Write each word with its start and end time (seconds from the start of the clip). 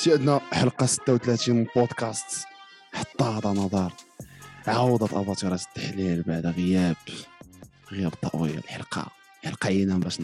سيادنا 0.00 0.38
حلقة 0.38 0.86
36 0.86 1.56
من 1.56 1.66
بودكاست. 1.76 2.46
حتى 2.92 3.24
هذا 3.24 3.48
نظر. 3.48 3.92
عوضت 4.66 5.14
افاتيرات 5.14 5.62
التحليل 5.62 6.22
بعد 6.22 6.46
غياب 6.46 6.96
غياب 7.92 8.10
طويل 8.10 8.58
الحلقة. 8.58 9.10
حلقه 9.44 9.66
عينا 9.66 9.98
باش 9.98 10.18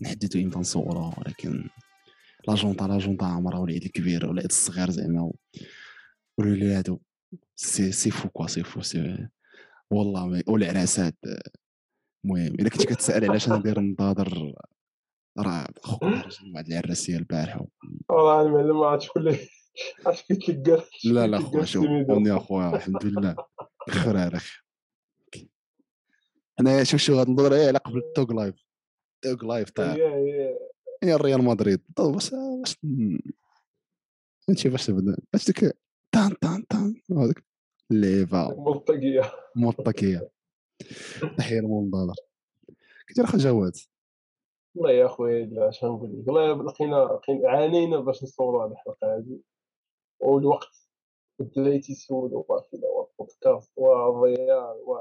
نحددوا 0.00 0.42
إمتى 0.42 0.58
نصوروا 0.58 1.12
ولكن 1.18 1.68
لا 2.48 2.54
جونطا 2.54 2.88
لا 2.88 2.98
جونطا 2.98 3.26
عمرها 3.26 3.58
والعيد 3.58 3.84
الكبير 3.84 4.26
والعيد 4.26 4.50
الصغير 4.50 4.90
زعما 4.90 5.32
والولاد 6.38 6.98
سي 7.56 7.92
سي 7.92 8.10
فو 8.10 8.28
كوا 8.28 8.46
سي 8.46 8.62
فو 8.62 8.82
سي 8.82 9.28
والله 9.90 10.42
والعراسات 10.46 11.16
المهم 12.24 12.54
إلا 12.54 12.68
كنتي 12.68 12.86
كتسأل 12.86 13.30
علاش 13.30 13.48
أنا 13.48 13.56
ندير 13.56 13.78
النظاظر 13.78 14.54
راه 15.38 15.68
أخوك 15.84 16.02
واحد 16.02 16.66
العراسية 16.68 17.16
البارحة. 17.16 17.66
والله 18.08 18.40
المعلم 18.42 18.80
ما 18.80 18.86
عرفتش 18.86 19.06
شكون 19.06 19.22
اللي 19.28 19.38
عرفت 20.06 20.32
كيتلقى 20.32 20.84
لا 21.04 21.26
لا 21.26 21.38
خويا 21.38 21.64
شوف 21.64 21.84
اوني 21.86 22.36
اخويا 22.36 22.76
الحمد 22.76 23.04
لله. 23.04 23.36
خير 23.90 24.36
أخي 24.36 24.60
أنا 26.60 26.84
شوف 26.84 27.00
شو 27.00 27.14
غادي 27.18 27.30
ندور 27.30 27.54
على 27.54 27.78
قبل 27.78 27.98
التوك 27.98 28.30
لايف. 28.32 28.54
التوك 29.24 29.44
لايف 29.44 29.70
تاع 29.70 29.94
هي 31.02 31.14
الريال 31.14 31.44
مدريد. 31.44 31.80
طيب 31.96 32.12
باش 32.12 32.28
فهمتي 34.48 34.68
باش 34.68 34.86
تبدأ. 34.86 35.16
باش 35.32 35.46
ديك 35.46 35.60
طان 36.14 36.30
طان 36.42 36.62
طان 36.62 36.94
هذاك 37.10 37.44
ليفا. 37.90 38.54
ملطقية. 38.58 39.32
موطكيه 39.56 40.30
تحية 41.38 41.58
المنظر 41.58 42.14
كنت 43.08 43.20
راه 43.20 43.36
جواد. 43.36 43.76
والله 44.74 44.92
يا 44.92 45.08
خويا 45.08 45.68
اش 45.68 45.84
غنقول 45.84 46.20
لك 46.20 46.28
والله 46.28 46.62
لقينا 46.62 47.20
عانينا 47.44 48.00
باش 48.00 48.22
نصوروا 48.22 48.66
هذه 48.66 48.72
الحلقة 48.72 49.16
هذه. 49.16 49.40
والوقت 50.20 50.88
والدراري 51.38 51.82
يسولوا 51.90 52.44
واخي 52.48 52.80
بودكاست 53.18 53.72
والريال 53.76 54.76
و 54.86 54.98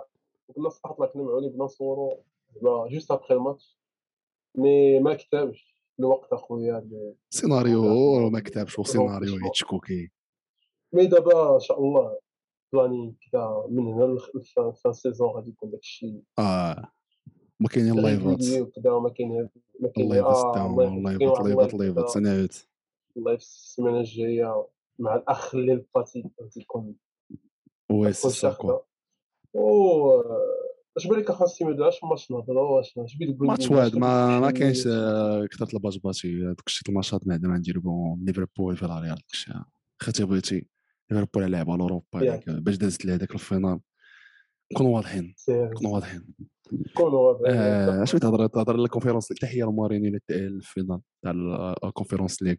وكنا 0.48 0.70
صحات 0.70 1.00
لكن 1.00 1.20
معولين 1.20 1.52
بنا 1.52 1.64
نصوروا 1.64 2.16
زعما 2.62 2.88
juste 2.88 3.12
après 3.12 3.34
الماتش 3.34 3.80
mais 4.56 5.00
ما 5.00 5.14
كتبش 5.14 5.84
الوقت 6.00 6.34
اخويا 6.34 6.88
سيناريو 7.30 8.30
ما 8.30 8.40
كتبش 8.40 8.80
وسيناريو 8.80 9.36
هيتشكوكي 9.44 10.12
مي 10.94 11.06
دابا 11.08 11.56
إن 11.56 11.60
شاء 11.60 11.80
الله 11.80 12.20
بلانين 12.74 13.18
كذا 13.32 13.66
من 13.70 13.88
هنا 13.88 14.04
للفان 14.36 14.72
فان 14.72 14.94
سيزون 14.94 15.30
غادي 15.30 15.50
يكون 15.50 15.70
داك 15.70 15.80
الشيء 15.80 16.22
آه. 16.40 16.92
ما 17.60 17.68
لايفات 18.02 18.62
وكذا 18.62 19.00
ما 19.00 19.10
كاين 19.10 19.50
ما 19.80 19.90
كاين 19.96 20.12
الله. 20.12 20.12
كاين 20.12 20.12
اللايفات 20.12 20.46
واحد 20.46 21.40
اللايفات 21.40 21.40
اللايف 21.40 21.74
اللايفات 21.74 22.04
كذا. 22.04 22.14
سنعود 22.14 22.54
الله 23.18 23.36
في 23.38 23.44
السيمانة 23.44 24.00
الجاية 24.00 24.68
مع 25.00 25.16
الأخ 25.16 25.56
اللي 25.56 25.74
الباتي 25.74 26.24
غادي 26.42 26.62
يكون 26.62 26.96
وي 27.92 28.14
تكون 28.14 28.32
سي 28.32 28.40
سا 28.40 28.52
كوا 28.52 28.52
شاخده 28.52 28.82
و 29.54 30.22
اش 30.98 31.08
بالك 31.08 31.30
اخا 31.30 31.46
ما 31.66 31.72
داش 31.72 32.04
ماتش 32.04 32.32
نهضروا؟ 32.32 32.78
واش 32.78 32.98
اش 32.98 33.18
بغيت 33.18 33.36
تقول 33.36 33.48
ماتش 33.48 33.72
واحد 33.72 33.96
ما 33.96 34.40
ما 34.40 34.52
كاينش 34.52 34.84
كثرة 35.52 35.74
الباجباتي 35.74 36.56
الشيء 36.68 36.90
الماتشات 36.90 37.28
ما 37.28 37.34
عندنا 37.34 37.58
نديرو 37.58 38.18
ليفربول 38.22 38.78
في 38.78 38.84
الريال 38.84 39.16
داك 39.16 39.32
الشيء. 39.32 39.56
أختي 40.02 40.26
بغيتي 40.26 40.68
ليفربول 41.12 41.52
لعب 41.52 41.70
على 41.70 41.82
أوروبا 41.82 42.40
باش 42.48 42.76
دازت 42.76 43.06
لهذاك 43.06 43.34
الفينال 43.34 43.80
نكونوا 44.74 44.96
واضحين 44.96 45.36
نكونوا 45.50 45.94
واضحين. 45.94 46.34
اش 48.04 48.12
بغيت 48.12 48.24
تهضر 48.24 48.48
تهضر 48.48 48.74
على 48.74 48.84
الكونفيرونس 48.84 49.28
تحية 49.28 49.64
لماريني 49.64 50.20
للفينال 50.30 51.00
تاع 51.24 51.32
الكونفيرونس 51.84 52.44
ليغ 52.44 52.56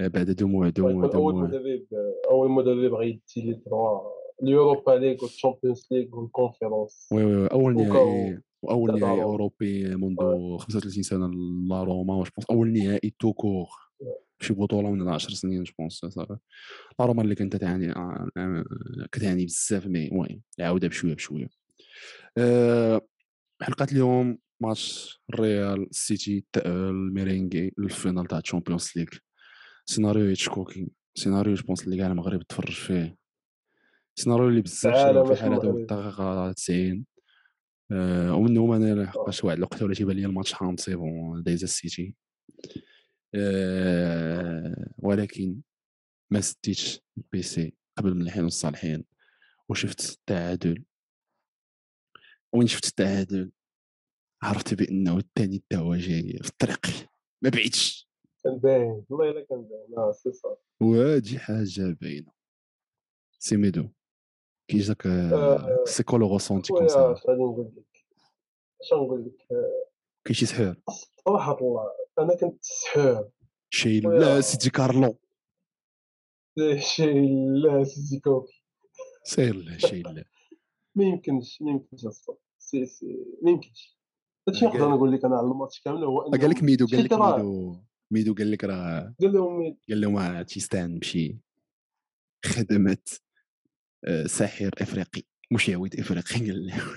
آه، 0.00 0.08
بعد 0.08 0.30
دو 0.30 0.46
موا 0.48 0.68
دو 0.68 0.88
اول 0.88 0.94
مدرب 1.34 1.86
أول 2.30 2.50
مدرب 2.50 2.94
غيدي 2.94 3.20
لي 3.36 3.54
تروا. 3.54 4.00
اليوروبا 4.42 4.90
ليغ 4.90 5.16
والتشامبيونز 5.22 5.88
ليغ 5.90 6.16
والكونفيرونس 6.16 7.08
وي 7.12 7.24
وي 7.24 7.46
أول 7.46 7.74
نهائي 7.74 8.40
واول 8.62 9.00
نهائي. 9.00 9.22
أوروبي 9.22 9.96
منذ 9.96 10.16
35 10.58 11.02
سنة 11.02 11.30
لا 11.68 11.82
روما 11.82 12.14
je 12.14 12.30
pense 12.30 12.50
أول 12.50 12.72
نهائي 12.72 13.14
tout 13.18 13.32
court. 13.32 13.66
شي 14.40 14.54
بطولة 14.54 14.90
من 14.90 15.08
10 15.08 15.34
سنين 15.34 15.62
je 15.62 15.72
pense 15.78 15.92
صافي. 15.92 16.36
لا 17.00 17.06
روما 17.06 17.22
اللي 17.22 17.34
كانت 17.34 17.56
تعاني 17.56 17.92
آه، 17.92 18.28
كتعاني 19.12 19.44
بزاف 19.44 19.86
mais 19.86 20.08
المهم 20.08 20.40
عاودها 20.60 20.88
بشويه 20.88 21.14
بشوية. 21.14 21.59
حلقه 23.62 23.86
اليوم 23.92 24.38
ماتش 24.60 25.20
الريال 25.34 25.82
السيتي 25.90 26.44
تا- 26.52 26.66
الميرينغي 26.66 27.72
الفينال 27.78 28.26
تاع 28.26 28.38
الشامبيونز 28.38 28.90
ليغ. 28.96 29.06
سيناريو 29.86 30.26
هيتشكوكي 30.28 30.88
سيناريو 31.14 31.54
je 31.54 31.66
pense 31.66 31.84
اللي 31.84 31.96
كاع 31.96 32.06
المغرب 32.06 32.42
تفرج 32.42 32.72
فيه. 32.72 33.16
سيناريو 34.14 34.48
اللي 34.48 34.60
بزاف 34.62 34.94
في 35.38 35.44
المغرب. 35.46 35.76
الدقيقة 35.76 36.52
90 36.52 37.04
آه، 37.92 38.34
ومنهم 38.34 38.72
أنا 38.72 39.02
لحقاش 39.02 39.44
واحد 39.44 39.56
الوقت 39.56 39.82
ولا 39.82 39.94
تيبان 39.94 40.16
لي 40.16 40.26
الماتش 40.26 40.52
حام 40.52 40.76
سي 40.76 40.94
بون 40.94 41.42
دايز 41.42 41.62
السيتي. 41.62 42.14
آه، 43.34 44.86
ولكن 44.98 45.60
ما 46.30 46.40
سديتش 46.40 47.00
البيسي 47.18 47.74
قبل 47.98 48.14
من 48.14 48.22
الحين 48.22 48.44
والصالحين. 48.44 49.04
وشفت 49.68 50.10
التعادل. 50.14 50.82
وين 52.52 52.66
شفت 52.66 52.84
التعادل 52.84 53.52
عرفت 54.42 54.74
بأنه 54.74 55.18
الثاني 55.18 55.62
تا 55.70 55.76
هو 55.76 55.94
جاي 55.94 56.38
في 56.42 56.48
الطريق 56.48 56.86
ما 57.42 57.50
بعيدش. 57.50 58.08
كان 58.44 58.58
باين 58.58 59.04
والله 59.10 59.30
إلا 59.30 59.44
كان 59.44 59.62
باين. 59.62 59.98
آه 59.98 60.12
سي 60.12 60.32
صح. 60.32 60.56
وهادي 60.80 61.38
حاجة 61.38 61.96
باينة. 62.00 62.32
سي 63.38 63.56
ميدو. 63.56 63.88
كي 64.68 64.78
جاك 64.78 65.06
آه، 65.06 65.84
سي 65.86 66.02
كو 66.02 66.16
لو 66.16 66.32
ريسونتي 66.32 66.72
كوم 66.72 66.88
سا؟ 66.88 67.12
اش 67.12 67.26
غادي 67.26 67.40
نقول 67.40 67.72
لك. 67.76 68.04
اش 68.80 68.92
نقول 68.92 69.24
لك 69.24 69.46
كاين 70.24 70.34
شي 70.34 70.46
سحور؟ 70.46 70.76
صراحة 71.24 71.58
الله 71.60 71.90
أنا 72.18 72.36
كنت 72.36 72.64
سحور. 72.64 73.30
شي. 73.70 74.00
لا 74.00 74.40
سيدي 74.40 74.70
كارلو. 74.70 75.18
شي 76.78 77.12
لا 77.62 77.84
سيدي 77.84 78.20
كوكي. 78.20 78.62
سير 79.24 79.54
لا 79.54 79.78
شي 79.78 80.02
لا. 80.02 80.24
ما 80.94 81.04
يمكنش 81.04 81.62
ما 81.62 81.70
يمكنش 81.70 82.00
سي 82.58 82.86
سي 82.86 83.06
ما 83.42 83.50
يمكنش. 83.50 83.98
هادشي 84.48 84.66
نقدر 84.66 84.88
نقول 84.88 85.12
لك 85.12 85.24
أنا 85.24 85.36
على 85.36 85.46
الماتش 85.46 85.80
كامل 85.80 86.04
هو 86.04 86.22
إنه 86.26 86.38
قال 86.38 86.50
لك 86.50 86.62
ميدو 86.62 86.86
قال 86.86 87.04
لك 87.04 87.12
ميدو 87.12 87.76
ميدو 88.10 88.34
قال 88.34 88.50
لك 88.50 88.64
راه 88.64 89.14
قال 89.20 89.32
لهم 89.32 89.58
ميدو. 89.58 89.76
قال 89.88 90.00
لهم 90.00 90.16
راه 90.18 90.42
تيستان 90.42 90.98
بشي 90.98 91.36
خدمة 92.44 92.98
آه، 94.04 94.26
ساحر 94.26 94.70
إفريقي 94.78 95.22
مش 95.50 95.68
يعود 95.68 96.00
إفريقي 96.00 96.46
قال 96.50 96.66
لهم. 96.66 96.96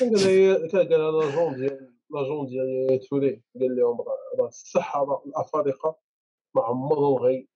قال 0.00 0.70
قال 0.72 0.88
لاجون 1.00 1.54
ديال 1.56 1.94
لاجون 2.10 2.46
ديال 2.46 3.00
توري 3.08 3.42
قال 3.60 3.76
لهم 3.76 4.00
راه- 4.00 4.48
الصحة 4.48 5.22
الأفارقة 5.26 5.98
ما 6.54 6.62
عمرهم 6.62 7.14
غي 7.22 7.48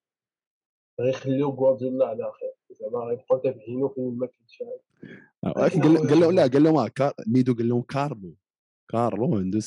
غيخليو 1.00 1.48
غوارديولا 1.50 2.06
على 2.06 2.32
خير 2.40 2.52
زعما 2.74 2.98
غيبقاو 3.04 3.38
تابعينو 3.38 3.88
فين 3.88 4.18
ما 4.18 4.26
كنتش 4.26 4.62
ولكن 5.56 5.80
قال 5.82 6.20
لهم 6.20 6.30
لا 6.32 6.42
قال 6.46 6.62
لهم 6.62 6.76
آه، 6.78 6.90
ميدو 7.26 7.54
قال 7.54 7.68
لهم 7.68 7.82
كارلو. 7.82 8.34
كارلو 8.92 9.36
عنده 9.38 9.58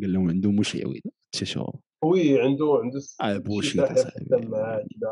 قال 0.00 0.12
لهم 0.12 0.28
عنده 0.30 0.50
مش 0.50 0.74
يعود 0.74 1.00
شو 1.34 1.64
oui 2.04 2.40
عنده 2.40 2.78
عنده 2.82 2.98
س- 3.00 3.16
آه، 3.20 3.32
شي 3.32 3.38
بوشيت 3.38 3.80
ساحر 3.82 3.92
أصاحبي. 3.94 4.24
خدام 4.24 4.50
معاه 4.50 4.76
كذا 5.00 5.10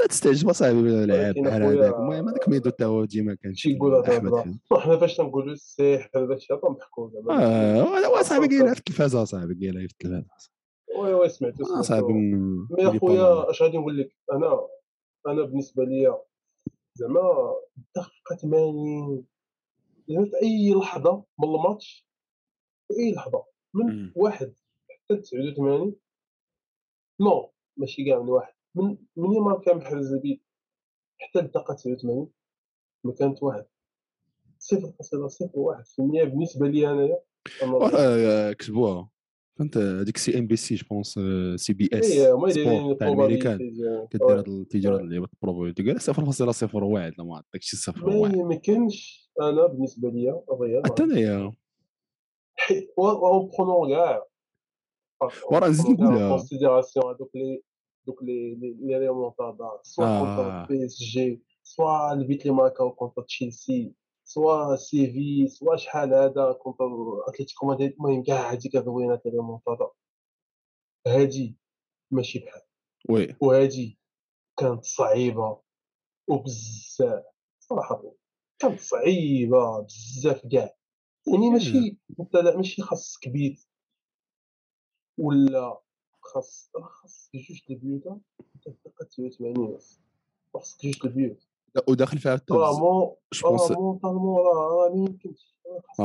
لا 0.00 0.06
تستعجب 0.06 0.48
اصاحبي 0.48 1.06
لعاب 1.06 1.36
ولكن 1.36 1.42
بحال 1.42 1.62
هذاك 1.62 1.94
المهم 1.94 2.28
هذاك 2.28 2.48
ميدو 2.48 2.70
تا 2.70 2.84
هو 2.84 3.04
ديما 3.04 3.34
كان 3.34 3.54
شي 3.54 3.70
يقول 3.70 4.06
حنا 4.80 4.96
فاش 4.98 5.16
تنقولوا 5.16 5.52
السحر 5.52 6.24
داكشي 6.26 6.52
راه 6.52 6.70
نضحكوا 6.70 7.10
زعما 7.10 7.42
آه 7.44 7.82
هو 8.06 8.22
صاحبي 8.22 8.46
قايلها 8.46 8.74
في 8.74 8.78
التلفازه 8.78 9.24
صاحبي 9.24 9.54
قايلها 9.54 9.86
في 9.86 9.92
التلفازه 9.92 10.50
oui 10.98 11.14
oui 11.14 11.28
سمعتو 11.28 11.62
آه، 11.62 11.66
سمعتو 11.66 11.82
صاحبي 11.82 12.12
mais 12.12 12.96
أخويا 12.96 13.50
أش 13.50 13.62
غادي 13.62 13.78
نقول 13.78 13.98
لك 13.98 14.12
أنا 14.32 14.60
أنا 15.26 15.42
بالنسبة 15.42 15.84
ليا 15.84 16.18
زعما 17.00 17.54
الدقيقه 17.78 18.36
80 18.42 19.26
زعما 20.08 20.24
في 20.24 20.36
أي 20.42 20.74
لحظة 20.74 21.24
من 21.38 21.48
الماتش 21.54 22.06
في 22.88 22.94
أي 22.98 23.12
لحظة 23.14 23.44
من. 23.74 24.12
واحد 24.16 24.54
حتى 24.90 25.16
89 25.16 25.96
نو 27.20 27.52
ماشي 27.76 28.04
كاع 28.04 28.22
من 28.22 28.28
واحد 28.28 28.52
من 28.74 28.84
من 29.16 29.40
ما 29.40 29.58
كان 29.66 29.76
محرز 29.76 30.12
البيت 30.12 30.42
حتى 31.20 31.38
الدقيقه 31.40 31.74
89 31.74 32.30
ما 33.04 33.12
كانت 33.12 33.42
واحد. 33.42 33.66
صفر 34.58 34.92
فاصلة 34.98 35.28
صفر 35.28 35.58
واحد 35.58 35.86
في 35.86 35.98
المية 35.98 36.24
بالنسبة 36.24 36.68
لي 36.68 36.90
أنايا. 36.92 37.18
أنا- 37.48 37.94
آه، 37.94 38.52
كتبوها 38.52 39.10
فهمت 39.60 39.76
هذيك 39.76 40.16
سي 40.16 40.38
ام 40.38 40.46
بي 40.46 40.56
سي 40.56 40.74
جو 40.74 40.86
بونس 40.90 41.20
سي 41.56 41.72
بي 41.72 41.88
اس 41.92 42.10
هي 42.12 42.32
هما 42.32 42.48
دايرين 42.52 42.78
سبور 42.80 42.94
تاع 42.94 43.08
الامريكان 43.08 43.58
probability 43.58 43.60
ديال- 43.62 44.06
كدير 44.10 44.38
هاد 44.38 44.48
ال- 44.48 44.68
تيدير 44.68 44.94
هاد 44.94 45.00
اللعيبه 45.00 45.28
البروبابيلتي 45.34 45.82
قال 45.82 46.00
0.01 46.00 47.18
لا 47.18 47.24
ما 47.24 47.36
عطيكش 47.36 47.66
شي 47.66 47.76
0 47.76 48.06
ما 48.06 48.16
واحد 48.16 48.36
ما 48.36 48.54
كانش 48.54 49.30
أنا 49.40 49.66
بالنسبة 49.66 50.10
ليا 50.10 50.42
الريال 50.52 50.82
حتى 50.86 51.02
انايا 51.02 51.52
اون 52.98 53.50
برونون 53.58 53.90
كاع 53.90 54.26
وراه 55.52 55.68
نزيد 55.68 56.00
نقولها. 56.00 56.28
كونسيديراسيون 56.28 57.04
هذوك 57.14 57.30
لي 57.36 57.62
دوك 58.06 58.22
لي 58.22 58.54
لي 58.54 58.76
لي 58.80 58.98
ريمونتادا 58.98 59.70
سوا 59.82 60.04
كونتر 60.18 60.50
آه 60.50 60.66
بي 60.66 60.84
اس 60.84 60.98
جي 61.02 61.42
سوا 61.62 62.12
البيت 62.12 62.42
اللي 62.42 62.54
ماركاو 62.54 62.90
كونتر 62.92 63.22
تشيلسي 63.22 63.92
سوا 64.30 64.76
سيفي 64.76 65.48
سوا 65.48 65.76
شحال 65.76 66.14
هذا 66.14 66.52
كونتر 66.52 66.84
أتلتيكو 67.28 67.66
مدريد 67.66 67.92
المهم 67.92 68.22
كاع 68.22 68.52
هاديك 68.52 68.76
الروينات 68.76 69.26
لي 69.26 69.32
ريمونتادا 69.32 69.90
هادي 71.06 71.56
ماشي 72.10 72.38
بحال. 72.38 72.62
وي. 73.08 73.36
وهادي 73.40 73.98
كانت 74.56 74.84
صعيبة 74.84 75.60
وبزاف. 76.28 77.24
صراحة 77.60 78.12
كانت 78.58 78.80
صعيبة 78.80 79.80
بزاف 79.80 80.46
كاع. 80.46 80.76
يعني 81.26 81.50
ماشي 81.50 81.98
انت 82.20 82.34
لا 82.36 82.56
ماشي 82.56 82.82
خاصك 82.82 83.28
بيت 83.28 83.66
ولا 85.18 85.80
خاص 86.20 86.70
خاصك 86.82 87.30
جوج 87.36 87.60
د 87.68 87.70
البيوت 87.70 88.02
في 88.62 88.66
الدقه 88.68 89.04
89 89.04 89.76
بس 89.76 90.00
خاصك 90.54 90.82
جوج 90.84 90.98
د 90.98 91.06
البيوت 91.06 91.49
وداخل 91.88 92.18
فيها 92.18 92.34
بز- 92.34 92.42
non 92.80 93.16
je 93.32 93.48
pense 93.48 93.70
mentalement 93.70 94.36
راه 94.38 94.54
راه 94.54 94.94
راه 95.66 95.80
خاصك 95.88 96.00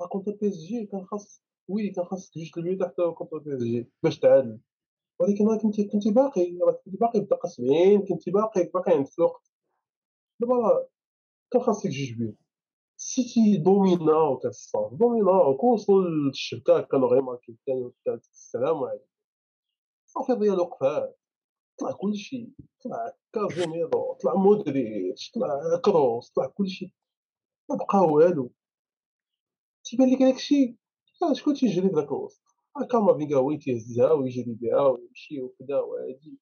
آه. 0.00 0.06
contre 0.08 0.32
PSG 0.40 0.86
كان 0.86 1.04
خاص 1.06 1.42
oui 1.68 1.90
كان 1.90 2.04
خاصك 2.04 2.38
جوج 2.38 2.50
البيوت 2.56 2.82
حتى 2.82 3.10
contre 3.10 3.38
PSG 3.38 3.90
باش 4.02 4.18
تعادل. 4.18 4.60
ولكن 5.20 5.46
راه 5.48 5.58
كنتي 5.58 5.84
كنتي 5.84 6.10
باقي 6.10 6.58
كنتي 6.84 6.96
باقي 6.96 7.18
الدقه 7.18 7.48
70 7.48 8.06
كنتي 8.06 8.30
باقي 8.30 8.70
باقي 8.74 8.92
عندك 8.92 9.10
الوقت. 9.18 9.50
دابا 10.40 10.54
راه 10.54 10.88
كان 11.52 11.62
خاصك 11.62 11.86
جوج 11.86 12.12
بيوت. 12.18 12.34
السيتي 12.98 13.56
دوميناو 13.56 14.40
الصاف 14.44 14.94
دوميناو 14.94 15.56
كون 15.56 15.72
وصلوا 15.72 16.02
للشبكه 16.04 16.80
كانوا 16.80 17.08
غير 17.08 17.22
ماركي 17.22 17.52
الثاني 17.52 17.80
والثالث 17.84 18.28
السلام 18.30 18.76
عليكم 18.84 19.04
صافي 20.06 20.34
ديال 20.34 20.60
وقفات 20.60 21.19
طلع 21.80 21.92
كلشي 21.92 22.48
طلع 22.84 23.12
كازيميرو 23.32 24.14
طلع 24.22 24.34
مودريتش 24.34 25.30
طلع 25.30 25.80
كروس 25.84 26.30
طلع 26.30 26.46
كلشي 26.46 26.94
ما 27.70 27.76
بقى 27.76 27.98
والو. 28.12 28.52
تيبان 29.84 30.12
لك 30.12 30.18
داكشي 30.22 30.76
آه، 31.22 31.32
شكون 31.32 31.54
تيجري 31.54 31.88
في 31.88 31.94
داك 31.94 32.08
الوسط 32.12 32.42
آه، 32.76 32.86
كامافينغا 32.86 33.38
هو 33.38 33.48
اللي 33.50 33.60
تيهزها 33.60 34.12
ويجري 34.12 34.54
بها 34.54 34.80
ويمشي 34.82 35.40
وكذا 35.40 35.78
وهادي. 35.78 36.38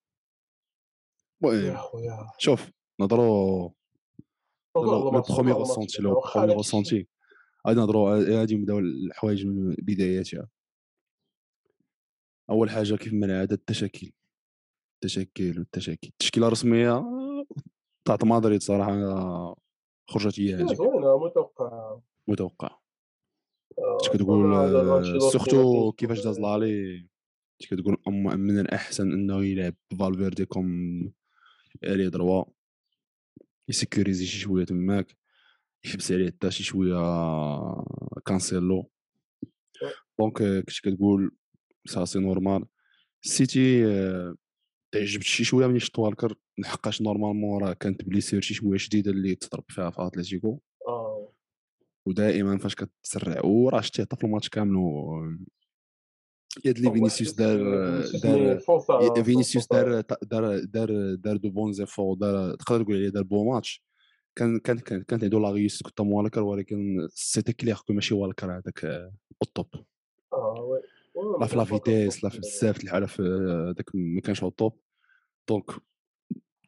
المهم 1.44 1.76
خويا. 1.76 2.30
شوف 2.38 2.70
نهضروا 3.00 3.70
على 4.76 4.86
le 4.86 5.08
match 5.08 5.30
ressenti 5.30 6.02
لو 6.02 6.24
الشيء 6.24 6.56
ressenti. 6.56 7.08
غادي 7.66 7.80
نهضروا 7.80 8.38
غادي 8.38 8.54
نبداو 8.54 8.78
الحوايج 8.78 9.46
من 9.46 9.74
بداياتها. 9.78 10.48
أول 12.50 12.70
حاجة 12.70 12.94
كيف 12.94 13.12
ما 13.12 13.26
العاده 13.26 13.54
التشكيل. 13.54 14.12
التشكيل 15.04 15.58
والتشكيل 15.58 16.10
التشكيلة 16.10 16.46
الرسميه 16.46 16.92
آه، 16.92 17.44
تاعت 18.04 18.24
مدريد 18.24 18.62
صراحة 18.62 18.92
خرجت 20.10 20.40
هي 20.40 20.56
زوينه 20.74 21.18
متوقع. 21.26 21.98
متوقع. 22.28 22.68
كنت 23.76 24.08
آه، 24.08 24.12
كتقول 24.14 24.54
آه، 24.54 25.18
surtout 25.30 25.92
كيفاش 25.92 26.24
داز 26.24 26.40
l'aller 26.40 27.00
كنت 27.70 27.80
كتقول؟ 27.80 27.96
أم- 28.08 28.34
من 28.36 28.58
الأحسن 28.60 29.12
إنه 29.12 29.44
يلعب 29.44 29.74
فالفيردي 29.98 30.44
comme 30.44 30.68
latéral 31.84 32.10
droit 32.10 32.44
ي 33.68 33.74
sécuriser 33.74 34.26
شي 34.26 34.38
شوية 34.38 34.64
تماك. 34.64 35.16
يحبس 35.84 36.12
عليه 36.12 36.26
حتى 36.26 36.50
شي 36.50 36.62
شوية 36.62 36.96
كانسيلو. 38.26 38.90
donc 40.18 40.42
آه، 40.42 40.60
كنت 40.60 40.70
كتقول؟ 40.82 41.30
ça 41.86 42.04
c'est 42.04 42.18
normal. 42.18 42.64
السيتي 43.24 43.86
آه، 43.86 44.34
تعجبت 44.92 45.22
شي 45.22 45.44
شوية 45.44 45.66
ملي 45.66 45.80
شفت 45.80 45.98
والكر 45.98 46.34
لحقاش 46.58 47.02
normalement 47.02 47.62
راه 47.62 47.72
كانت 47.72 48.04
blessure 48.04 48.40
شي 48.40 48.54
شوية 48.54 48.78
شديده 48.78 49.10
اللي 49.10 49.34
تضرب 49.34 49.64
فيها 49.68 49.90
في 49.90 50.06
أتلتيكو. 50.06 50.58
آه. 50.88 51.32
ودائما 52.06 52.58
فاش 52.58 52.74
كتسرع 52.74 53.44
وراه 53.44 53.80
شتي 53.80 54.02
حتى 54.02 54.16
في 54.16 54.24
الماتش 54.24 54.48
كامل 54.48 54.76
و 54.76 55.22
يد 56.64 56.76
اللي 56.76 56.88
الله 56.88 56.92
فينيسيوس 56.92 57.32
دار 57.32 57.58
دار 58.22 58.60
على 58.90 59.24
فينيسيوس 59.24 59.68
دار 59.68 60.00
دار 60.00 60.64
دار 60.64 61.14
دار 61.14 61.36
دو 61.36 61.50
بون 61.50 61.72
زيفور 61.72 62.16
دار 62.16 62.54
تقدر 62.54 62.82
تقول 62.82 62.96
عليه 62.96 63.08
دار 63.08 63.22
بو 63.22 63.52
ماتش. 63.52 63.84
كان 64.36 64.58
كان 64.58 64.78
كان 64.78 65.02
كانت 65.02 65.24
عنده 65.24 65.38
لا 65.38 65.50
ريوسيت 65.50 65.82
كنت 65.82 66.00
والكر 66.00 66.42
ولكن 66.42 67.08
سيتي 67.10 67.52
كلير 67.52 67.76
كو 67.76 67.92
ماشي 67.92 68.14
والكر 68.14 68.52
هذاك 68.52 68.84
آه، 68.84 69.12
الطوب 69.42 69.66
آه 70.32 70.60
وي. 70.60 70.80
لا 71.40 71.46
في 71.46 71.56
لا 71.56 71.64
فيتيس 71.64 72.24
لا 72.24 72.30
في 72.30 72.38
بزاف 72.38 72.78
د 72.78 72.82
الحالات 72.82 73.08
في 73.08 73.22
هذاك 73.22 73.90
ما 73.94 74.20
كانش 74.20 74.42
هو 74.42 74.48
الطوب 74.48 74.80
دونك 75.48 75.64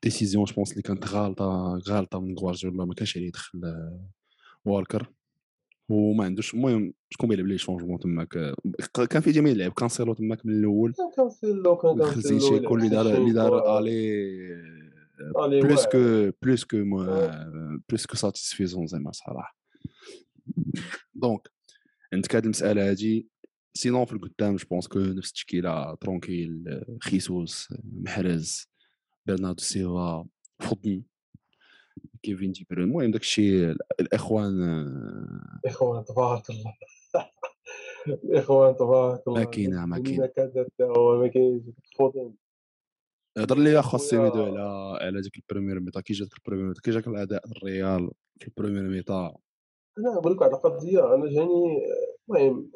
décision 0.03 0.45
je 0.45 0.55
pense 0.55 0.73
اللي 0.73 0.83
كانت 0.83 1.09
غالطة 1.09 1.81
غالطة 1.89 2.21
من 2.21 2.39
غوارديولا 2.39 2.85
ما 2.85 2.95
كانش 2.95 3.17
عليه 3.17 3.27
يدخل 3.27 3.61
آه، 3.65 4.09
والكر 4.65 5.13
وما 5.89 6.25
عندوش 6.25 6.55
المهم 6.55 6.95
شكون 7.11 7.29
بيلعب 7.29 7.47
ليه 7.47 7.57
changement 7.57 7.99
تماك؟ 7.99 8.37
آه، 8.37 8.55
كان 9.11 9.23
في 9.23 9.33
جميع 9.33 9.53
اللعب 9.53 9.73
كانسيلو 9.73 10.15
تماك 10.15 10.47
من 10.47 10.53
الأول. 10.53 10.93
كان 10.93 11.11
كانسيلو 11.17 11.77
كان 11.77 12.21
زينتشينكو 12.21 12.55
يلعب 12.57 12.73
اللي 12.73 12.89
دار 12.89 13.17
اللي 13.17 13.33
دار 13.33 13.79
l'aller 13.79 15.61
plus 15.61 15.87
que 15.87 16.31
plus 16.43 16.65
que 16.65 16.77
آه، 16.77 17.81
plus 17.89 18.07
que 18.07 18.17
satisfaisant 18.17 18.87
زعما 18.87 19.13
صراحة. 19.13 19.57
donc 21.15 21.49
عندك 22.13 22.37
هذه 22.37 22.45
المسألة 22.45 22.91
هذه 22.91 23.23
sinon 23.75 24.05
في 24.05 24.13
القدام 24.13 24.57
je 24.57 24.67
pense 24.71 24.89
que 24.89 24.99
نفس 24.99 25.29
التشكيله 25.29 25.95
tranquille 25.95 26.85
خيسوس 27.03 27.69
محرز 27.85 28.69
برناردو 29.27 29.63
سيلفا 29.63 30.27
فودن 30.61 31.03
كيفين 32.23 32.53
دي 32.53 32.67
بروين 32.71 32.85
المهم 32.85 33.11
داك 33.11 33.21
الشيء 33.21 33.77
الاخوان 34.01 34.63
آه، 34.63 35.69
اخوان 35.69 36.05
تبارك 36.05 36.51
الله 36.51 36.75
الاخوان 38.25 38.77
تبارك 38.77 39.29
الله 39.29 39.41
ماكينه 39.41 39.87
ماكينه 39.87 40.25
النكدات 40.25 40.67
تاعو 40.79 41.21
ما 41.21 41.29
كاينش 41.29 41.63
فودن 41.99 42.35
هضر 43.39 43.59
لي 43.59 43.79
اخو 43.79 43.99
سيميدو 43.99 44.45
على 44.45 44.99
على 45.01 45.21
ديك 45.21 45.37
ال 45.37 45.42
première 45.42 45.81
mi-temps 45.81 46.01
كي 46.01 46.13
جاتك 46.13 46.39
ال 46.39 46.42
première 46.42 46.67
mi-temps 46.67 46.81
كي 46.81 46.91
جاك 46.91 47.09
الاداء 47.09 47.43
الريال 47.47 48.11
في 48.41 48.49
ال 48.49 48.53
première 48.53 48.83
mi-temps 48.83 49.35
أنا 49.99 50.15
نقول 50.15 50.33
لك 50.33 50.43
على 50.43 50.55
قضيه 50.55 51.15
أنا 51.15 51.27
جاني 51.27 51.83
المهم 52.29 52.71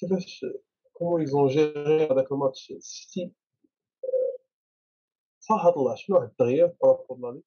كيفاش 0.00 0.46
comment 0.92 1.20
ils 1.20 1.34
ont 1.34 1.48
géré 1.48 2.06
هذاك 2.06 2.32
الماتش 2.32 2.70
السيتي 2.70 3.32
صراحة 5.40 5.76
الله 5.76 5.94
شنو 5.94 6.16
واحد 6.16 6.28
التغيير 6.28 6.66
بارابور 6.82 7.18
لا 7.18 7.32
ليغ 7.32 7.42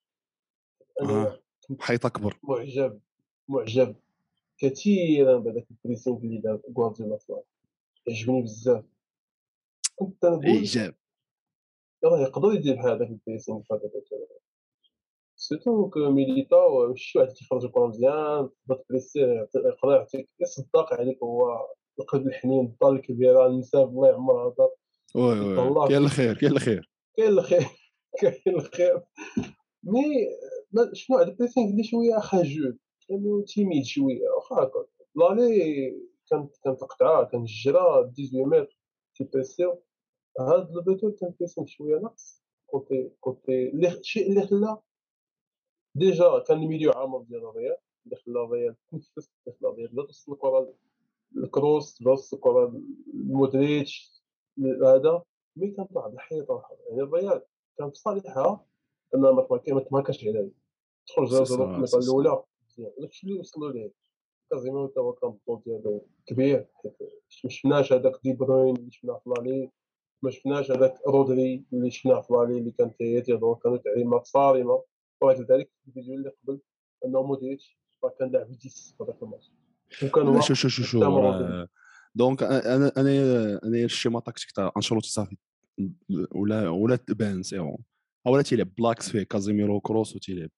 انايا 1.01 1.27
آه 1.27 1.39
كنت 1.67 1.81
حيط 1.81 2.05
اكبر 2.05 2.39
معجب 2.43 2.99
معجب 3.47 3.95
كثيرا 4.57 5.37
بهذاك 5.37 5.67
البريسينغ 5.71 6.17
اللي 6.17 6.37
دار 6.37 6.61
غوارديولا 6.77 7.19
عجبني 8.09 8.41
بزاف 8.41 8.85
كنت 9.95 10.25
ايجاب 10.25 10.95
راه 12.03 12.19
يقدر 12.19 12.53
يدير 12.53 12.75
بحال 12.75 12.91
هذاك 12.91 13.09
البريسينغ 13.09 13.61
في 13.61 13.73
هذاك 13.73 14.03
سيرتو 15.35 15.89
كو 15.89 16.11
ميليتاو 16.11 16.87
ماشي 16.87 17.19
واحد 17.19 17.31
كيخرج 17.31 17.65
الكره 17.65 17.87
مزيان 17.87 18.49
تقدر 18.67 18.83
تبريسيه 18.83 19.49
يقدر 19.55 19.95
يعطيك 19.95 20.29
يصدق 20.39 20.93
عليك 20.93 21.23
هو 21.23 21.67
القلب 21.99 22.27
الحنين 22.27 22.65
الدار 22.65 22.91
الكبيره 22.91 23.47
النساب 23.47 23.89
الله 23.89 24.09
يعمرها 24.09 24.55
دار 24.57 24.69
وي 25.15 25.39
وي 25.39 25.87
كاين 25.87 26.03
الخير 26.03 26.33
كاين 26.37 26.51
الخير. 26.51 26.89
كاين 27.17 27.27
الخير 27.29 27.67
كاين 28.21 28.55
الخير. 28.55 29.03
مي 29.83 30.03
شنو 30.93 31.17
هذا 31.17 31.27
البريسينغ 31.27 31.69
اللي 31.69 31.83
شوية 31.83 32.19
خجول 32.19 32.79
كانوا 33.09 33.41
تيميد 33.41 33.85
شوية 33.85 34.29
واخا 34.29 34.55
هكا. 34.63 34.85
لالي 35.15 35.91
كانت 36.29 36.57
كانت 36.63 36.81
قطعة 36.81 37.25
كان 37.25 37.41
الجرا 37.41 38.11
18 38.11 38.45
متر 38.45 38.77
تيبريسيو 39.15 39.83
هاد 40.39 40.77
البيتول 40.77 41.11
كان 41.11 41.33
بريسينغ 41.39 41.67
شوية 41.67 41.99
ناقص. 41.99 42.43
كوتي 42.65 43.11
كوتي 43.19 43.69
اللي 43.69 43.87
الشيء 43.87 44.29
اللي 44.29 44.47
خلى 44.47 44.77
ديجا 45.95 46.39
كان 46.39 46.63
الميليو 46.63 46.91
عامر 46.91 47.21
ديال 47.21 47.45
الريال 47.45 47.77
اللي 48.05 48.15
خلى 48.15 48.43
الريال. 48.43 48.75
تنفس 48.91 49.31
اللي 49.47 49.57
خلى 49.59 49.69
الريال. 49.69 49.95
لا 49.95 50.03
توصل 50.05 50.31
الكره 50.31 50.73
الكروس 51.37 52.01
لا 52.01 52.05
توصل 52.15 52.35
الكره 52.37 52.81
لمودريتش 53.13 54.23
هذا 54.85 55.23
مي 55.55 55.75
واحد 55.91 56.13
الحيطه 56.13 56.53
واحد 56.53 56.75
يعني 56.89 57.01
الريال. 57.01 57.41
كان 57.77 57.89
في 57.89 57.95
صالحها 57.99 58.65
إنها 59.15 59.31
ما 59.31 59.41
تماكا- 59.41 59.73
ما 59.73 59.79
تماكاش 59.81 60.27
على 60.27 60.51
تخرج 61.07 61.27
سي 61.29 61.33
زاد 61.35 61.43
سا 61.43 61.63
الميطه 61.63 61.85
سي 61.85 61.91
سا 61.91 61.97
الأولى. 62.11 62.43
مزيان. 62.69 62.91
داكشي 62.99 63.27
اللي 63.27 63.39
وصلوا 63.39 63.71
ليه؟ 63.71 63.91
كازيميرو 64.51 64.87
تا 64.87 65.01
هو 65.01 65.13
كان 65.13 65.29
الدور 65.29 65.61
ديالو 65.65 66.05
كبير 66.25 66.67
حيت 66.73 66.97
ما 67.43 67.49
شفناش 67.49 67.93
هذاك 67.93 68.13
دي 68.23 68.33
بروين 68.33 68.75
اللي 68.75 68.91
شفناه 68.91 69.21
في 69.23 69.29
لالي 69.29 69.71
ما 70.21 70.29
شفناش 70.31 70.71
هذاك 70.71 71.07
رودري 71.07 71.65
اللي 71.73 71.91
شفناه 71.91 72.21
في 72.21 72.33
لالي 72.33 72.57
اللي 72.57 72.71
كان 72.71 72.95
تيهضر 72.97 73.53
كانوا 73.53 73.77
تعليمات 73.77 74.25
صارمة. 74.25 74.83
وكذلك 75.21 75.69
في 75.81 75.87
الفيديو 75.87 76.15
اللي 76.15 76.29
قبل 76.43 76.59
إنه 77.05 77.23
مودريتش 77.23 77.79
كان 78.19 78.31
لاعب 78.31 78.45
10 78.47 78.59
في 78.69 79.03
هذاك 79.03 79.23
الماتش. 79.23 79.51
وكان 80.03 80.41
شو 80.41 80.53
شو 80.53 80.67
شو 80.67 80.83
شو 80.83 81.01
راه 81.03 81.67
donc 82.15 82.43
أنا 82.43 82.75
أنا 82.97 83.59
أنا 83.63 83.77
ال 83.83 83.88
schéma 83.88 84.19
tactique 84.19 84.51
تاع 84.51 84.71
انشيلوتي 84.77 85.09
صافي 85.09 85.37
ولا 86.31 86.69
ولا 86.69 86.95
تبان 86.95 87.43
c'est 87.43 87.59
bon 87.59 87.77
ولا 88.25 88.41
تيلعب 88.41 88.75
ب 88.77 88.83
l'axe 88.83 89.09
فيه 89.09 89.23
كازيميرو 89.23 89.79
كروس 89.81 90.15
وتيلعب 90.15 90.49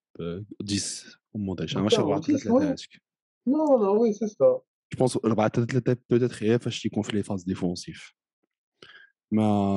10 0.69 1.19
مودريتش 1.35 1.77
ماشي 1.77 1.97
4 1.97 2.21
3 2.21 2.43
3 2.43 2.69
هذيك 2.69 3.01
لا 3.47 3.83
لا 3.83 3.89
وي 3.89 4.13
سي 4.13 4.27
سا. 4.27 4.35
je 4.39 4.61
pense 4.97 5.17
4 5.25 5.47
3 5.47 5.79
3 5.79 6.01
peut-être 6.09 6.43
هي 6.43 6.59
فاش 6.59 6.81
تيكون 6.81 7.03
في 7.03 7.15
les 7.15 7.23
phases 7.23 7.43
défensives. 7.43 8.13
mais 9.31 9.75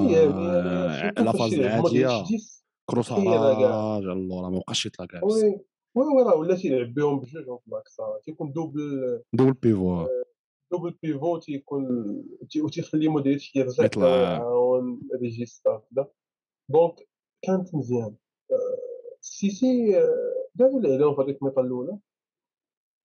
la 1.19 1.33
phase 1.33 1.55
العادية. 1.55 2.25
كروس 2.91 3.13
على 3.13 3.37
راجل 3.37 4.13
اللور 4.13 4.51
ما 4.51 4.59
بقاش 4.59 4.87
يطلع 4.87 5.07
كاع. 5.07 5.21
oui 5.95 6.07
oui 6.07 6.23
راه 6.23 6.37
ولا 6.37 6.57
تيلعب 6.57 6.95
بهم 6.95 7.21
بجوج 7.21 7.59
ب 7.67 7.72
l'axe 7.72 7.97
تيكون 8.25 8.53
double 8.53 9.23
double 9.33 9.53
pivot 9.53 10.07
double 10.73 10.95
pivot 11.03 11.39
تيكون 11.39 11.87
وتيخلي 12.63 13.09
مودريتش 13.09 13.57
يرجع 13.57 13.85
يطلع 13.85 14.09
يعاون 14.09 15.01
regista 15.21 15.71
هكذا 15.71 16.09
donc 16.69 17.09
كانت 17.43 17.75
مزيان 17.75 18.17
السيتي 19.21 19.93
داروا 20.55 20.81
عليهم 20.85 21.15
في 21.15 21.23
هذيك 21.23 21.43
ال 21.43 21.45
mi-temps 21.45 21.63
الاولى 21.63 21.99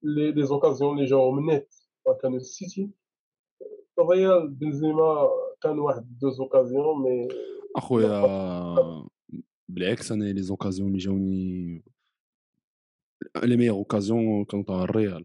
les 0.02 0.46
occasions 0.46 0.96
اللي 0.96 1.04
جاو 1.04 1.30
من 1.30 1.46
نيت 1.46 1.74
كانوا 2.22 2.36
السيتي 2.36 2.90
الريال 3.98 4.48
بنزيما 4.48 5.28
كان 5.60 5.78
واحد 5.78 6.18
deux 6.18 6.30
occasions 6.30 7.02
mais 7.02 7.28
اخويا 7.76 8.24
بالعكس 9.68 10.12
أنا 10.12 10.24
les 10.24 10.42
occasions 10.42 10.88
اللي 10.88 10.98
جاوني 10.98 11.82
les 13.44 13.56
meilleures 13.56 13.76
occasions 13.76 14.46
تاع 14.46 14.82
الريال 14.82 15.24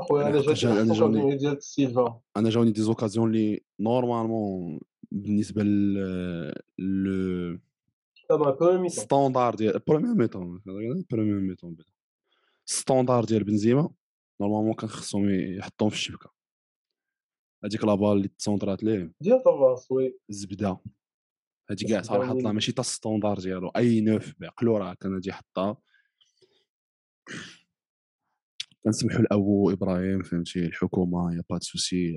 اخويا 0.00 0.28
أنا 0.28 0.40
جات 0.40 0.64
أنا 0.64 0.94
جاوني 0.94 1.36
ديال 1.36 1.62
سيلفا 1.62 2.20
أنا 2.36 2.50
جاوني 2.50 2.70
des 2.70 2.80
occasions 2.80 3.28
اللي 3.28 3.60
normalement 3.80 4.80
بالنسبة 5.12 5.62
ل 5.62 7.60
standard 8.88 9.54
ديال 9.54 9.78
première 9.78 10.14
mi-temps 10.14 10.62
première 11.10 11.40
mi-temps 11.40 11.76
standard 12.64 13.24
ديال 13.24 13.44
بنزيما 13.44 13.90
نورمالمون 14.40 14.74
كان 14.74 14.88
خصهم 14.88 15.30
يحطوهم 15.30 15.90
في 15.90 15.96
الشبكه 15.96 16.34
هذيك 17.64 17.84
لابال 17.84 18.12
اللي 18.12 18.28
تسونطرات 18.28 18.82
ليه 18.82 19.12
ديال 19.20 19.42
طفاس 19.42 19.90
وي 19.90 20.18
الزبده 20.30 20.78
هادي 21.70 21.84
كاع 21.84 22.02
صراحة 22.02 22.32
طلع 22.32 22.52
ماشي 22.52 22.72
تا 22.72 22.82
ستوندار 22.82 23.38
ديالو 23.38 23.68
اي 23.68 24.00
نوف 24.00 24.34
بعقلو 24.38 24.76
راه 24.76 24.94
كان 24.94 25.14
غادي 25.14 25.28
يحطها 25.28 25.76
كنسمحوا 28.84 29.20
لأبو 29.20 29.70
إبراهيم 29.70 30.22
فهمتي؟ 30.22 30.66
الحكومة 30.66 31.36
يا 31.36 31.42
با 31.50 31.58
سوسي 31.58 32.14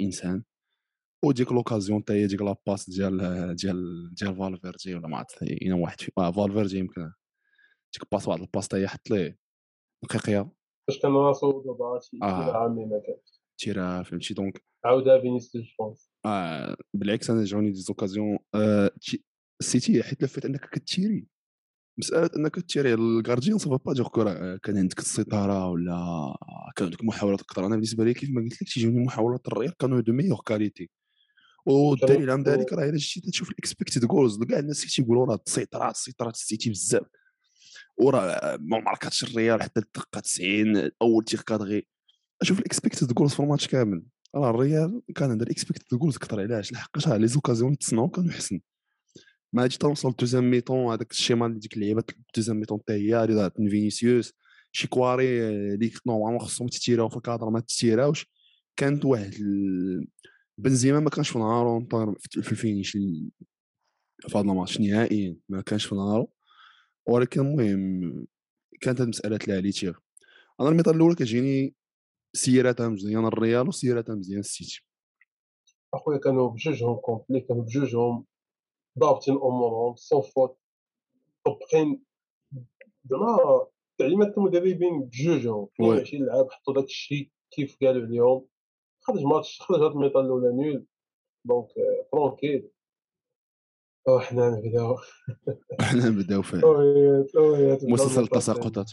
إنسان. 0.00 0.44
وديك 1.24 1.52
لوكازيون 1.52 2.02
حتى 2.02 2.12
هي 2.12 2.26
ديك 2.26 2.42
لاباس 2.42 2.90
ديال 2.90 3.18
ديال 3.56 4.10
ديال 4.14 4.36
فالفيردي 4.36 4.94
ولا 4.94 5.08
ما 5.08 5.16
عرفت 5.16 5.42
اين 5.42 5.72
واحد. 5.72 6.00
في 6.00 6.12
آه 6.18 6.30
فالفيردي 6.30 6.78
يمكن. 6.78 7.02
ديك 7.94 8.12
passe 8.12 8.28
واحد 8.28 8.40
ال 8.40 8.44
passe 8.44 8.64
حتى 8.64 8.76
هي 8.76 8.88
حط 8.88 9.10
ليه. 9.10 9.38
دقيقيه 10.04 10.52
فاش 10.88 10.98
كان 10.98 11.12
راسو 11.12 11.62
دابا 11.62 12.00
شي 12.02 12.18
آه. 12.22 12.56
عامي 12.56 12.84
ما 12.86 13.02
كانش. 13.06 13.40
تيرا 13.58 14.02
فهمتي؟ 14.02 14.34
donc 14.34 14.64
عاودها 14.84 15.20
فينيسيوس 15.20 15.66
je 15.80 15.89
pense 15.89 16.10
آه 16.26 16.76
بالعكس 16.94 17.30
أنا 17.30 17.44
جاوني 17.44 17.70
des 17.70 17.80
occasions 17.80 18.38
آه 18.54 18.90
السيتي 19.60 20.02
حيت 20.02 20.22
لفت 20.22 20.44
انك 20.44 20.70
كتيري. 20.72 21.26
مساله 21.98 22.30
إنك 22.36 22.60
تيري 22.60 22.94
ال 22.94 23.02
gardien 23.02 23.58
ça 23.58 23.64
veut 23.64 23.76
pas 23.76 23.92
dire 23.92 24.08
que 24.08 24.37
راه 24.37 24.56
كان 24.56 24.78
عندك 24.78 24.98
السيطرة 24.98 25.68
ولا 25.68 26.36
كان 26.76 26.86
عندك 26.86 27.04
محاولات 27.04 27.40
أكثر. 27.40 27.66
أنا 27.66 27.74
بالنسبة 27.74 28.04
لي 28.04 28.14
كيف 28.14 28.30
ما 28.30 28.42
قلت 28.42 28.62
لك 28.62 28.68
تيجوني 28.68 29.04
محاولات 29.04 29.48
الريال 29.48 29.76
كانوا 29.76 30.00
de 30.00 30.12
meilleure 30.12 30.40
qualité 30.46 30.90
والدليل 31.66 32.30
على 32.30 32.42
ذلك 32.42 32.72
راه 32.72 32.84
إلا 32.84 32.96
جيتي 32.96 33.30
تشوف 33.30 33.50
ال 33.50 33.56
expected 33.56 34.04
goals 34.04 34.42
كاع 34.42 34.58
الناس 34.58 34.94
تيقولوا 34.94 35.26
راه 35.26 35.38
السيطرة 35.46 35.90
السيطرة 35.90 36.30
السيتي 36.30 36.70
بزاف. 36.70 37.06
وراه 37.96 38.56
ما 38.60 38.80
ماركاتش 38.80 39.24
الريال 39.24 39.62
حتى 39.62 39.80
الدقه 39.80 40.20
90 40.20 40.90
أول 41.02 41.24
tir 41.24 41.40
cadré 41.40 41.86
أشوف 42.42 42.58
ال 42.58 42.64
expected 42.64 43.12
goals 43.12 43.32
في 43.32 43.40
الماتش 43.40 43.68
كامل. 43.68 44.02
راه 44.34 44.50
الريال 44.50 45.02
كان 45.14 45.30
عنده 45.30 45.44
ال 45.44 45.50
expected 45.50 45.98
goals 45.98 46.16
أكثر. 46.16 46.40
علاش؟ 46.40 46.72
لحقاش 46.72 47.08
les 47.08 47.26
occasions 47.26 47.78
تصنعوا 47.78 48.08
كانوا 48.08 48.30
حسن 48.30 48.60
ما 49.52 49.62
غادي 49.62 49.76
توصل 49.78 50.12
deuxième 50.12 50.50
mi-temps 50.50 50.92
هذاك 50.92 51.10
الشيما 51.10 51.46
اللي 51.46 51.58
ديك 51.58 51.74
اللعيبة 51.76 52.04
deuxième 52.36 52.56
mi-temps 52.56 52.78
حتى 52.78 52.92
هي 52.92 53.24
اللي 53.24 53.34
ضاعت 53.34 53.60
من 53.60 53.68
فينيسيوس 53.68 54.32
شي 54.72 54.88
كواري 54.88 55.48
اللي 55.48 55.92
normalement 56.06 56.40
خصهم 56.40 56.68
تتيراو 56.68 57.08
في 57.08 57.16
الكادر 57.16 57.50
ما 57.50 57.60
تتيراوش 57.60 58.26
كانت 58.76 59.04
واحد 59.04 59.34
بنزيما 60.58 61.00
ما 61.00 61.10
كانش 61.10 61.30
في 61.30 61.38
نهارو 61.38 61.88
في 62.30 62.52
ال 62.52 62.58
finish 62.58 62.96
في 64.20 64.38
هذا 64.38 64.40
الماتش 64.40 64.80
نهائيا 64.80 65.36
ما 65.48 65.62
كانش 65.62 65.86
في 65.86 65.94
نهارو. 65.94 66.30
ولكن 67.06 67.40
المهم 67.40 68.26
كانت 68.80 68.98
هذه 69.00 69.04
المسألة 69.04 69.60
les 69.60 69.76
tirs 69.76 69.98
أنا 70.60 70.68
الميطه 70.68 70.90
الاولى 70.90 71.14
كتجيني 71.14 71.74
سيراتها 72.32 72.88
مزيان 72.88 73.26
الريال 73.26 73.68
وسيراتها 73.68 74.14
مزيان 74.14 74.40
السيتي. 74.40 74.84
أخويا 75.94 76.18
كانوا 76.18 76.48
بجوجهم 76.48 76.94
complet 76.96 77.40
كانوا 77.40 77.62
بجوجهم 77.62 78.24
ضابطين 78.98 79.34
امورهم 79.34 79.96
sans 79.96 80.22
faute 80.22 80.58
طبقين 81.44 82.04
زعما 83.04 83.66
تعليمات 83.98 84.38
المدربين 84.38 85.02
بجوجهم 85.02 85.68
22 85.74 86.26
لاعب 86.26 86.50
حطوا 86.50 86.74
داك 86.74 86.84
الشيء 86.84 87.30
كيف 87.50 87.76
قالوا 87.82 88.06
عليهم 88.06 88.46
خرج 89.00 89.24
ماتش 89.24 89.60
خرج 89.60 89.80
هاد 89.80 89.90
الميطا 89.90 90.20
الأولى 90.20 90.52
nul 90.52 90.86
donc 91.44 91.68
tranquille 92.12 92.70
حنا 94.18 94.50
نبداو. 94.50 94.96
حنا 95.80 96.08
نبداو 96.08 96.42
في 96.42 96.64
اويات 97.36 97.84
مسلسل 97.84 98.22
التساقطات 98.22 98.90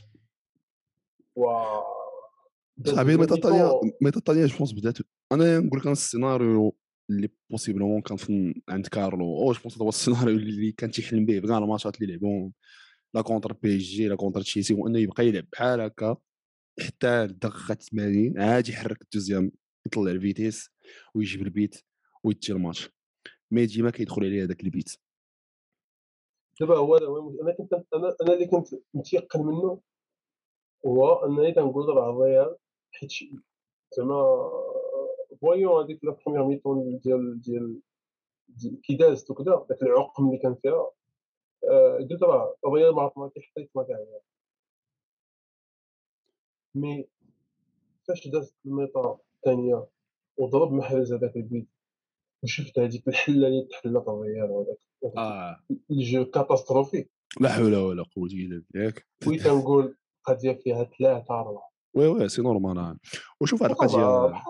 صاحبي 2.86 3.14
الميطا 3.14 3.36
الثانية 3.36 3.80
الميطا 4.02 4.20
الثانية 4.20 4.46
je 4.46 4.58
pense 4.58 4.74
بدات. 4.74 4.98
أنا 5.32 5.60
نقول 5.60 5.80
لك 5.80 5.88
السيناريو 5.88 6.76
اللي 7.10 7.30
possiblement 7.50 8.02
كان 8.02 8.54
عند 8.70 8.88
كارلو. 8.88 9.38
أو 9.38 9.52
je 9.52 9.60
pense 9.62 9.82
هو 9.82 9.90
السيناريو 9.90 10.36
اللي 10.38 10.72
كان 10.72 10.92
تيحلم 10.92 11.26
به 11.26 11.40
في 11.40 11.48
كاع 11.48 11.58
الماتشات 11.58 12.02
اللي 12.02 12.14
لعبهم 12.14 12.54
لا 13.14 13.22
contre 13.22 13.54
PSG 13.54 14.08
لا 14.08 14.16
contre 14.16 14.42
تشيلسي 14.42 14.74
وإنه 14.74 15.00
يبقى 15.00 15.28
يلعب 15.28 15.46
بحال 15.52 15.82
هكا. 15.82 16.18
حتى 16.80 17.08
الدقيقه 17.08 17.74
80 17.74 18.40
عادي 18.40 18.72
يحرك 18.72 19.02
ال 19.02 19.07
deuxième 19.07 19.52
يطلع 19.88 20.12
ال 20.12 20.19
vitesse 20.19 20.70
ويجيب 21.16 21.42
البيت 21.42 21.82
ويتي 22.24 22.52
الماتش. 22.52 22.90
mais 23.52 23.66
ديما 23.66 23.90
كيدخل 23.90 24.24
عليه 24.26 24.44
هذاك 24.44 24.64
البيت. 24.64 24.92
دابا 26.60 26.78
هو 26.78 26.98
أنا 26.98 27.54
كنت 27.58 27.74
أنا 27.74 28.16
أنا 28.22 28.34
اللي 28.34 28.48
كنت 28.48 28.68
متيقن 28.94 29.40
منه 29.40 29.82
هو 30.86 31.26
أنني 31.26 31.52
تنقول 31.52 31.90
راه 31.90 32.10
الريال 32.10 32.56
حيت 32.92 33.12
زعما 33.98 34.50
voyant 35.46 35.84
هذيك 35.84 36.04
la 36.04 36.18
première 36.26 36.48
mi-temps 36.48 37.00
ديال 37.00 37.42
ديال 37.42 37.82
كي 38.84 38.96
دازت 38.96 39.32
وكذا 39.32 39.66
داك 39.70 39.82
العقم 39.82 40.28
اللي 40.28 40.38
كان 40.38 40.56
فيها. 40.56 40.92
قلت 42.10 42.24
راه 42.24 42.56
الريال 42.66 42.96
ما 42.96 43.12
ما 43.18 43.30
كيحطيش 43.30 43.68
ما 43.76 43.84
كاع. 43.84 44.06
mais 46.76 47.08
فاش 48.08 48.28
دازت 48.28 48.56
الميطا 48.66 49.20
الثانية 49.36 49.88
وضرب 50.38 50.72
محرز 50.72 51.14
هذاك 51.14 51.36
البيت 51.36 51.68
وشفت 52.44 52.80
هذيك 52.80 53.08
الحلة 53.08 53.48
اللي 53.48 53.68
تحلت 53.72 54.08
الريال 54.08 54.50
وهذاك. 54.52 54.78
آه. 55.18 55.60
الجو 55.92 56.26
catastrophé 56.26 57.10
لا 57.42 57.50
حول 57.50 57.76
ولا 57.76 58.04
قوة 58.16 58.28
إلا 58.28 58.64
بالله. 58.72 58.94
oui 59.28 59.38
تنقول 59.38 59.98
قضيه 60.24 60.54
فيها 60.54 60.84
ثلاثة 60.84 61.40
أربعة. 61.40 61.70
oui 61.94 62.08
oui 62.08 62.30
c'est 62.30 62.42
normal. 62.42 62.98
وشوف 63.42 63.64
هاد 63.64 63.72
القضية. 63.72 64.44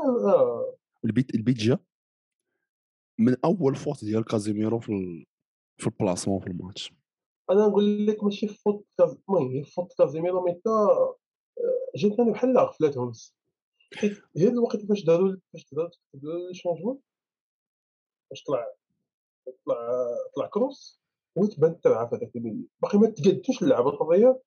البيت 1.05 1.35
البيت 1.35 1.57
جا. 1.57 1.79
من 3.19 3.35
أول 3.45 3.75
faute 3.75 4.05
ديال 4.05 4.25
كازيميرو 4.25 4.79
في. 4.79 5.25
في 5.77 5.87
ال 5.87 5.92
placement 5.92 6.39
في 6.39 6.47
الماتش. 6.47 6.93
أنا 7.49 7.67
نقول 7.67 8.07
لك 8.07 8.23
ماشي 8.23 8.47
faute 8.47 8.85
المهم 8.99 9.51
هي 9.51 9.63
faute 9.63 9.93
كازيميرو 9.97 10.45
mais 10.45 10.53
تا 10.53 10.87
جاتني 11.95 12.31
بحال 12.31 12.57
غفلاتهم 12.57 13.11
حيت 13.95 14.21
هي 14.37 14.47
الوقت 14.47 14.85
فاش 14.85 15.03
داروا 15.03 15.35
فاش 15.53 15.73
داروا 15.73 15.89
لي 16.13 16.53
changement 16.53 16.99
فاش 18.29 18.43
طلع 18.43 18.73
طلع 19.65 19.75
طلع 20.35 20.47
كروس 20.47 21.01
وتبان 21.35 21.81
تبع 21.81 22.09
في 22.09 22.15
هذاك 22.15 22.35
ال 22.35 22.40
milieu 22.40 22.67
باقي 22.81 22.97
ما 22.97 23.09
تقادوش 23.09 23.63
اللعبه 23.63 23.89
الرياض 23.89 24.41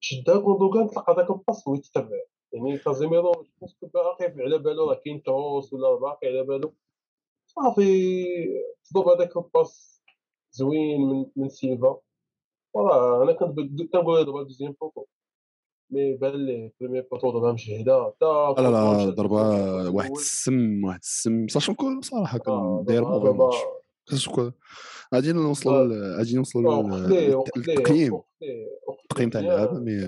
شدها 0.00 0.38
كوندوغان 0.38 0.90
تلقى 0.90 1.14
داك 1.14 1.30
ال 1.30 1.36
passe 1.36 1.68
ويتبع 1.68 2.22
يعني 2.52 2.78
كازيميرو 2.78 3.32
باقي 3.82 4.34
على 4.38 4.58
بالو 4.58 4.90
راه 4.90 4.94
كاين 5.04 5.20
كروس 5.20 5.72
ولا 5.72 5.94
باقي 5.94 6.28
على 6.28 6.42
بالو 6.42 6.74
صافي 7.46 8.24
تضرب 8.84 9.08
هذاك 9.08 9.36
ال 9.36 9.47
passe 9.47 10.02
زوين 10.52 11.00
من 11.00 11.26
من 11.36 11.48
سيلفا. 11.48 11.98
وراه 12.74 13.22
أنا 13.24 13.32
كنت 13.32 13.58
كنقول 13.92 14.24
دابا 14.24 14.42
deuxième 14.42 14.74
poteau 14.80 15.04
mais 15.90 16.14
بان 16.16 16.46
ليه 16.46 16.72
premier 16.80 17.00
poteau 17.00 17.30
ضربها 17.30 17.52
مجهده 17.52 18.14
لا 18.22 18.54
لا 18.58 19.10
ضربها 19.10 19.88
واحد 19.88 20.10
السم 20.10 20.84
واحد 20.84 21.00
السم. 21.02 21.48
sachant 21.48 21.74
que 21.74 22.00
صراحة 22.00 22.38
كان 22.38 22.84
داير 22.86 23.04
دابا 23.04 23.50
كتشكو 24.06 24.50
غادي 25.14 25.32
نوصلوا 25.32 25.84
ل- 25.84 26.16
غادي 26.18 26.36
نوصلوا 26.36 26.74
وقف 26.74 26.92
لل- 26.92 27.08
ليه 27.10 27.34
وقف 27.34 27.56
ليه 27.56 27.74
للتقييم 27.74 28.20
التقييم 29.02 29.30
تاع 29.30 29.40
اللعبه 29.40 29.78
mais 29.78 30.06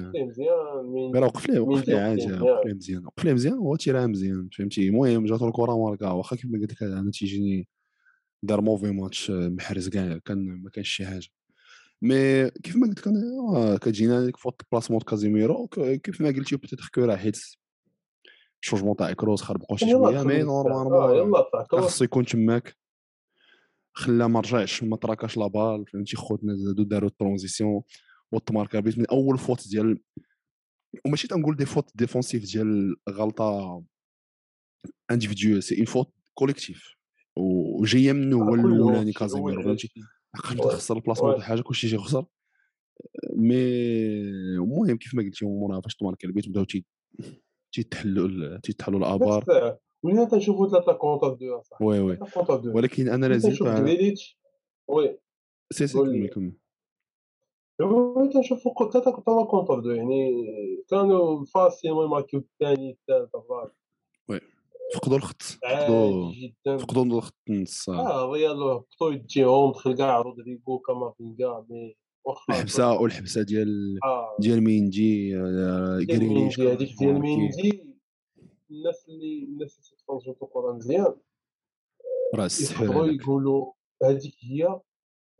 مين 0.82 1.12
غير 1.14 1.24
وقف 1.24 1.48
ليه 1.48 1.58
وقف 1.60 1.88
ليه 1.88 1.98
عادي 1.98 2.32
وقف 2.32 2.66
ليه 2.66 2.74
مزيان 2.74 3.06
وقف 3.06 3.24
ليه 3.24 3.32
مزيان 3.32 3.54
هو 3.54 3.76
تيراه 3.76 4.06
مزيان 4.06 4.48
فهمتي؟ 4.52 4.88
المهم 4.88 5.24
جات 5.26 5.42
الكرة 5.42 5.78
ماركا 5.84 6.10
واخا 6.10 6.36
كيف 6.36 6.46
ما 6.50 6.58
قلت 6.58 6.72
لك 6.72 6.82
أنا 6.82 7.10
تيجيني 7.10 7.68
دار 8.42 8.60
mauvais 8.60 8.90
match 8.90 9.30
آه، 9.30 9.48
محرز 9.48 9.88
كاع 9.88 10.18
كان 10.24 10.62
ما 10.62 10.70
كانش 10.70 10.88
شي 10.88 11.06
حاجة. 11.06 11.26
mais 12.02 12.50
كيف 12.50 12.76
ما 12.76 12.86
قلت 12.86 12.98
لك 12.98 13.06
أنا 13.06 13.20
آه، 13.56 13.76
كتجينا 13.76 14.24
ديك 14.24 14.36
faute 14.36 14.62
placement 14.72 15.00
كازيميرو 15.00 15.66
كيف 16.02 16.20
ما 16.20 16.28
قلتي 16.28 16.56
peut-être 16.56 16.90
que 16.94 17.00
راه 17.04 17.16
حيت 17.16 17.38
ال 18.62 18.65
changement 18.65 18.96
تاع 18.96 19.12
كروس 19.12 19.42
خربقوا 19.42 19.76
شي 19.76 19.90
شوية 19.90 20.22
مي 20.22 20.42
نورمالمون 20.42 21.32
كروس 21.70 21.82
خاصو 21.84 22.04
يكون 22.04 22.24
تماك. 22.24 22.76
خلا 23.92 24.26
ما 24.26 24.40
رجعش 24.40 24.82
ما 24.82 24.96
تراكاش 24.96 25.36
la 25.36 25.46
balle 25.46 25.84
فهمتي؟ 25.86 26.16
خوتنا 26.16 26.54
زادو 26.56 26.82
داروا 26.82 27.08
ال 27.08 27.15
transition 27.15 27.82
والتماركا 28.34 28.80
بيت 28.80 28.98
من 28.98 29.06
أول 29.06 29.38
faute 29.38 29.68
ديال 29.68 29.98
وماشي 31.06 31.28
تنقول 31.28 31.56
des 31.56 31.66
fautes 31.66 31.90
défensives 31.94 32.44
ديال 32.44 32.96
غلطة 33.10 33.82
individuelle 35.10 35.62
c'est 35.62 35.78
une 35.78 35.84
faute 35.84 36.12
collective 36.34 36.94
وجاية 37.36 38.12
منه 38.12 38.36
هو 38.36 38.54
الأولاني 38.54 39.12
كازيميرو 39.12 39.62
فهمتي. 39.62 39.88
تخسر 40.58 40.96
ال 40.96 41.00
placement 41.00 41.30
oui. 41.30 41.36
ولا 41.36 41.44
حاجة 41.44 41.60
كلشي 41.60 41.86
يجي 41.86 41.96
يخسر 41.96 42.24
mais 43.36 43.56
المهم 44.54 44.96
كيف 44.96 45.14
ما 45.14 45.22
قلتي 45.22 45.44
موراها 45.44 45.80
فاش 45.80 45.94
تماركا 45.94 46.28
البيت 46.28 46.48
بداو 46.48 46.64
تي 46.64 46.84
تيتحلوا 47.72 48.58
تيتحلوا 48.58 48.98
الآبار. 48.98 49.44
ولينا 50.02 50.24
تنشوفوا 50.24 50.68
ثلاثة 50.68 50.92
contre 50.92 51.34
deux 51.34 51.62
oui 51.80 52.00
oui. 52.00 52.18
ولكن 52.50 53.08
أنا 53.08 53.26
لازلت 53.26 53.62
تنشوف 53.62 53.68
oui. 54.88 55.18
si 55.72 55.86
si 55.86 55.98
قول 55.98 56.26
كمل. 56.26 56.52
كمل 57.78 57.92
oui 57.92 58.28
تنشوفوا 58.28 58.90
ثلاثة 58.92 59.10
ثلاثة 59.10 59.44
contre 59.44 59.80
deux 59.80 59.90
يعني 59.90 60.46
كانوا 60.90 61.44
facilement 61.44 62.06
يماركيو 62.06 62.40
الثاني 62.40 62.90
الثالث 62.90 63.34
الرابع 63.34 63.70
فقدوا 64.94 65.16
الخط 65.16 65.42
فقدوا 65.42 66.32
فقدوا 66.78 67.04
الخط 67.04 67.34
النص 67.50 67.88
آه 67.88 68.32
ريال 68.32 68.62
هبطوا 68.62 69.12
يديهم 69.12 69.70
دخل 69.70 69.94
كاع 69.94 70.20
رودريغو 70.20 70.78
كامافينغا 70.78 71.66
mais 71.70 71.96
الحبسة 72.50 73.00
والحبسة 73.00 73.42
ديال 73.42 73.98
آه، 74.04 74.36
ديال 74.40 74.62
ميندي 74.62 75.36
آه، 75.36 75.98
ديال 75.98 76.18
غريليش 76.18 76.58
ميندي 76.58 76.72
هذيك 76.74 76.98
ديال. 76.98 77.20
ميندي 77.20 77.96
الناس 78.70 79.08
اللي 79.08 79.44
الناس 79.44 79.78
اللي 79.78 79.96
تتفرجوا 79.96 80.34
في 80.34 80.42
الكره 80.42 80.72
مزيان. 80.72 81.14
راه 82.34 82.46
السحر 82.46 82.84
يقدروا 82.84 83.06
يقولوا 83.06 83.72
هذيك 84.02 84.34
هي 84.40 84.80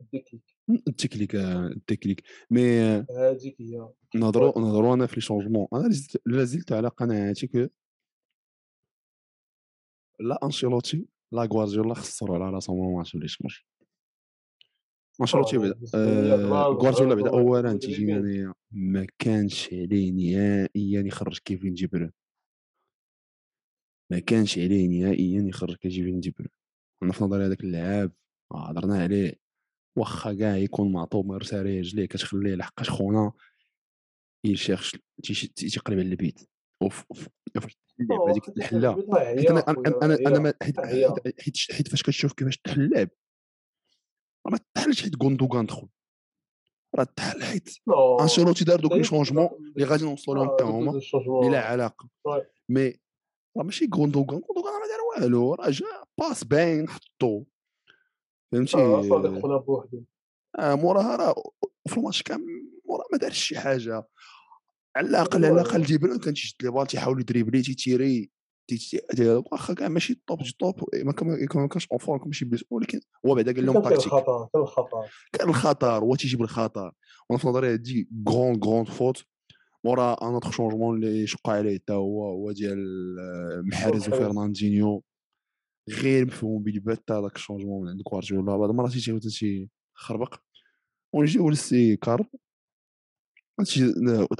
ال 0.01 0.09
déclic 0.09 0.54
ال 0.69 0.78
déclic 0.78 1.35
آه، 1.35 1.67
ال 1.67 1.75
déclic 1.75 2.23
mais 2.49 2.79
هذيك 3.11 3.61
هي 3.61 3.89
نهضروا 4.15 4.59
نهضروا 4.59 4.93
أنا 4.93 5.05
في 5.07 5.15
les 5.15 5.21
changements 5.21 5.67
أنا 5.73 5.81
لازلت- 5.87 6.21
لازلت 6.25 6.71
على 6.71 6.87
قناعتي 6.87 7.47
que 7.47 7.67
لا 10.19 10.39
أنشيلوتي 10.43 11.05
لا 11.31 11.43
غوارديولا 11.53 11.93
خسروا 11.93 12.35
على 12.37 12.53
راسهم 12.53 12.91
ما 12.93 12.97
عرفتش 12.97 13.15
ليش 13.15 13.41
ماشي 13.41 13.67
انشيلوتي 15.21 15.57
ليا 15.57 15.73
آه، 15.95 16.63
غوارديولا 16.63 17.15
على 17.15 17.29
اولا. 17.29 17.77
تيجي 17.77 18.13
انايا 18.17 18.53
ما 18.71 19.07
كانش 19.19 19.73
عليه 19.73 20.11
نهائيا 20.11 21.01
يخرج 21.01 21.37
كيفين 21.39 21.73
دي 21.73 21.87
بروين 21.87 22.11
ما 24.11 24.19
كانش 24.19 24.59
عليه 24.59 24.87
نهائيا 24.87 25.41
يخرج 25.41 25.75
كيفين 25.75 26.19
دي 26.19 26.31
بروين 26.31 26.51
أنا 27.03 27.11
في 27.13 27.23
نظري 27.23 27.45
هذاك 27.45 27.61
اللاعب 27.63 28.11
آه، 28.51 28.69
هضرنا 28.69 29.03
عليه. 29.03 29.44
واخا 29.95 30.33
كاع 30.33 30.57
يكون 30.57 30.91
معطوب 30.91 31.31
رسالة 31.31 31.79
رجليه 31.79 32.05
كتخليه 32.05 32.55
لحقاش 32.55 32.89
خونا 32.89 33.31
يشيرش 34.45 34.95
تيقلب 35.55 35.99
على 35.99 36.07
البيت. 36.09 36.39
وف 36.83 37.05
وف- 37.09 37.27
وف- 37.55 37.65
آه، 38.11 38.31
هذيك 38.31 38.49
الحله 38.49 38.93
حيت 38.93 39.49
أنا 39.51 39.63
أنا 40.03 40.17
أنا, 40.27 40.53
حيت. 40.63 41.57
حيت, 41.71 41.87
فاش 41.87 42.03
كتشوف 42.03 42.33
كيفاش 42.33 42.57
تحل 42.57 42.81
اللعب 42.81 43.09
راه 44.47 44.51
ما 44.51 44.59
تحلش 44.73 45.01
حيت 45.03 45.23
غوندوغان 45.23 45.65
دخل 45.65 45.87
راه 46.95 47.03
تحل 47.03 47.43
حيت 47.43 47.69
انشيلوتي 48.21 48.65
دار 48.65 48.79
دوك 48.79 48.91
لي 48.91 49.03
شونجمون 49.03 49.49
اللي 49.75 49.85
غادي 49.85 50.03
نوصلوا 50.05 50.35
لهم 50.37 50.47
آه، 50.49 50.53
حتى 50.55 50.63
هما 50.63 50.97
ال 50.97 51.01
changement. 51.01 51.45
اللي 51.45 51.57
لا 51.57 51.65
علاقة. 51.65 52.09
oui. 52.25 52.41
mais 52.69 52.87
راه 53.57 53.63
ماشي 53.63 53.89
غوندوغان 53.95 54.41
غوندوغان 54.49 54.73
ما 54.73 54.87
دار 54.87 55.23
والو. 55.23 55.53
راه 55.53 55.69
جا 55.69 55.85
باس 56.19 56.43
باين 56.43 56.89
حطو. 56.89 57.43
فهمتي؟ 58.55 58.77
آه 58.77 59.01
صادق 59.09 59.41
خونا 59.41 59.57
بوحدو؟ 59.57 60.03
آه 60.59 60.75
موراها 60.75 61.15
راه 61.15 61.35
في 61.87 61.97
الماتش 61.97 62.23
كامل 62.23 62.43
موراها 62.89 63.05
ما 63.11 63.17
دارش 63.17 63.37
شي 63.43 63.59
حاجة. 63.59 64.03
على 64.95 65.07
الأقل 65.07 65.45
على 65.45 65.53
الأقل 65.53 65.81
دي 65.83 65.97
بروين 65.97 66.19
كان 66.19 66.33
تيشد 66.33 66.55
لي 66.63 66.71
بال 66.71 66.87
تيحاول 66.87 67.19
يدريبلي 67.19 67.61
تيتيري 67.61 68.31
تي- 68.69 68.77
تي- 69.15 69.29
واخا 69.51 69.73
كاع 69.73 69.87
ماشي 69.87 70.21
top 70.27 70.43
des 70.43 70.51
top 70.59 70.75
ما 71.03 71.11
كان 71.11 71.47
ما 71.55 71.67
كانش 71.67 71.87
en 71.91 71.99
forme 71.99 72.21
ماشي 72.25 72.45
blessé 72.45 72.63
ولكن 72.69 72.99
هو 73.25 73.35
بعدا 73.35 73.53
قال 73.53 73.65
لهم 73.65 73.73
كان 73.73 73.83
tactique 73.83 74.11
كان 74.11 74.61
الخطأ. 74.61 75.05
كان 75.33 75.49
الخطر 75.49 75.87
هو 76.03 76.15
تيجيب 76.15 76.41
الخطر 76.41 76.91
وأنا 77.29 77.39
في 77.41 77.47
نظري 77.47 77.73
هادي 77.73 78.09
grande 78.29 78.59
grande 78.63 78.85
faute 78.85 79.23
مورا 79.85 80.13
un 80.13 80.33
autre 80.33 80.51
changement 80.51 80.95
اللي 81.03 81.27
شق 81.27 81.49
عليه 81.49 81.77
حتى 81.77 81.93
هو 81.93 82.23
هو 82.29 82.51
ديال 82.51 82.79
آه، 83.19 83.61
محرز 83.61 84.07
محرز. 84.09 84.21
وفرناندينيو. 84.21 85.03
غير 85.89 86.25
مفهوم 86.25 86.63
بالبات 86.63 87.11
هذاك 87.11 87.35
ال 87.35 87.39
changement 87.39 87.83
من 87.83 87.89
عند 87.89 88.01
كوارديولا 88.01 88.57
بعد 88.57 88.69
المرات 88.69 88.91
تيجي 88.91 89.19
تيجي 89.19 89.69
خربق 89.93 90.35
ونجيو 91.13 91.49
للسي 91.49 91.95
كارب 91.97 92.27
هادشي 93.59 93.83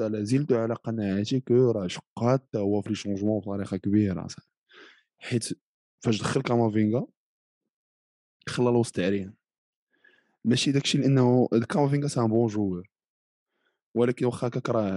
على 0.01 0.25
زلت 0.25 0.51
على 0.51 0.73
قناعتي 0.73 1.39
que 1.39 1.71
راه 1.71 1.87
شقات 1.87 2.41
حتى 2.41 2.57
هو 2.57 2.81
في 2.81 2.89
les 2.89 2.95
changements 2.95 3.39
بطريقة 3.39 3.77
كبيرة 3.77 4.27
صاحبي. 4.27 4.47
حيت 5.19 5.49
فاش 6.03 6.19
دخل 6.21 6.41
كامافينغا 6.41 7.07
خلى 8.49 8.69
الوسط 8.69 8.99
عريان 8.99 9.33
ماشي 10.45 10.71
داكشي 10.71 10.97
لأنه 10.97 11.47
كامافينغا 11.69 12.07
c'est 12.07 12.19
un 12.21 12.27
bon 12.27 12.47
joueur. 12.47 12.89
ولكن 13.95 14.25
واخا 14.25 14.47
هكاك 14.47 14.69
راه 14.69 14.91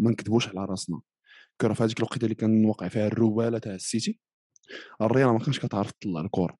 ما 0.00 0.10
نكذبوش 0.10 0.48
على 0.48 0.64
راسنا. 0.64 1.00
que 1.60 1.66
راه 1.66 1.74
في 1.74 1.82
هذيك 1.84 1.98
الوقيتة 1.98 2.24
اللي 2.24 2.34
كان 2.34 2.64
واقع 2.64 2.88
فيها 2.88 3.06
الربالة 3.06 3.58
تاع 3.58 3.74
السيتي. 3.74 4.20
الريال 5.00 5.28
ما 5.28 5.38
كانش 5.38 5.60
كتعرف 5.60 5.92
تطلع 5.92 6.20
الكره 6.20 6.56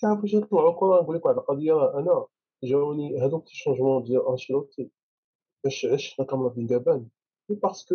تعرف 0.00 0.22
واش 0.22 0.34
يطلعوا 0.34 0.80
كره 0.80 1.02
نقول 1.02 1.16
لك 1.16 1.26
واحد 1.26 1.36
القضية 1.38 1.98
أنا 1.98 2.26
جاوني 2.64 3.20
هذوك 3.20 3.46
ال 3.46 3.51
changements 3.51 4.02
ديال 4.02 4.28
انشيلوتي 4.28 4.90
باش 5.64 5.86
عشنا 5.86 6.26
كامافينغا 6.26 6.78
بان 6.78 7.08
parce 7.48 7.77
que 7.77 7.94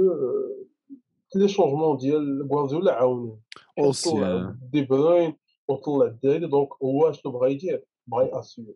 les 1.35 1.47
changements 1.47 1.97
ديال 1.97 2.47
غوارديولا 2.51 2.93
عاونوه 2.93 3.39
aussi 3.79 4.53
دي 4.71 4.81
بروين 4.81 5.35
وطلع 5.67 6.05
الدراري 6.05 6.47
donc 6.47 6.69
هو 6.83 7.11
شنو 7.11 7.31
بغا 7.31 7.47
يدير 7.47 7.85
بغا 8.07 8.23
ي 8.23 8.30
assurer 8.30 8.75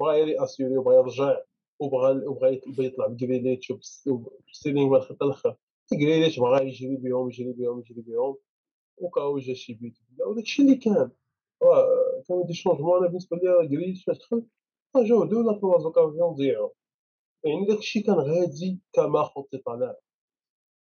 بغا 0.00 0.12
يري 0.14 0.44
assurer 0.44 0.76
وبغا 0.76 0.94
يرجع 0.94 1.40
وبغا 1.80 2.10
وبغا 2.26 2.60
يطلع 2.78 3.06
بجريليتش 3.06 3.72
وبستيرلينغ 4.06 4.90
من 4.90 4.96
الخط 4.96 5.22
الآخر 5.22 5.56
بغا 5.92 6.60
يجري 6.60 6.96
بهم 6.96 7.28
يجري 7.28 7.52
بهم 7.52 7.78
يجري 7.80 8.00
بهم 8.00 8.36
وكاو 8.98 9.38
جا 9.38 9.54
شي 9.54 9.74
بيت 9.74 9.98
وداكشي 10.26 10.62
اللي 10.62 10.76
كان 10.76 11.10
راه 11.62 11.86
كانوا 12.28 12.46
des 12.46 12.54
changements 12.54 12.98
أنا 12.98 13.06
بالنسبة 13.08 13.36
لي 13.36 13.68
جريليتش 13.68 14.04
فاش 14.04 14.18
دخل 14.18 14.46
راه 14.96 15.24
deux 15.26 15.40
ولا 15.40 15.58
trois 15.58 15.78
occasions 15.78 16.34
ضيعوا 16.34 16.70
يعني 17.44 17.66
داكشي 17.66 18.00
كان 18.00 18.14
غادي 18.14 18.78
كما 18.92 19.22
خطي 19.22 19.58
طالع 19.58 19.96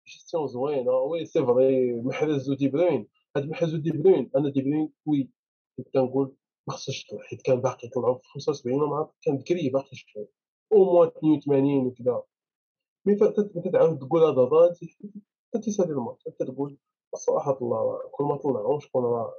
جيستيون 0.07 0.47
زوينه 0.47 0.91
oui 0.91 1.25
c'est 1.25 1.45
vrai 1.45 1.93
محرز 1.93 2.49
ودي 2.49 2.67
بروين 2.67 3.07
هاد 3.35 3.49
محرز 3.49 3.75
ودي 3.75 3.91
بروين 3.91 4.31
أنا 4.35 4.49
دي 4.49 4.61
بروين 4.61 4.89
oui 5.05 5.29
كنت 5.77 5.89
كنقول 5.93 6.35
ما 6.67 6.73
خصوش 6.73 7.05
يطلع 7.05 7.21
حيت 7.23 7.41
كان 7.41 7.61
باقي 7.61 7.87
يطلعوا 7.87 8.17
في 8.17 8.27
75 8.29 8.89
مع 8.89 9.09
كان 9.21 9.37
بكري 9.37 9.69
باقي 9.69 9.95
شوية 9.95 10.29
au 10.73 10.83
moins 10.83 11.07
82 11.07 11.87
وكذا 11.87 12.23
mais 13.05 13.15
تعاود 13.71 13.99
تقول 13.99 14.23
هذا 14.23 14.43
ضاد 14.43 14.75
تتسالي 15.51 15.91
الماتش 15.91 16.23
تقول 16.39 16.77
صراحة 17.15 17.57
الله 17.61 18.09
كل 18.11 18.23
ما 18.23 18.35
طلعوا 18.35 18.79
شكون 18.79 19.03
راه 19.03 19.33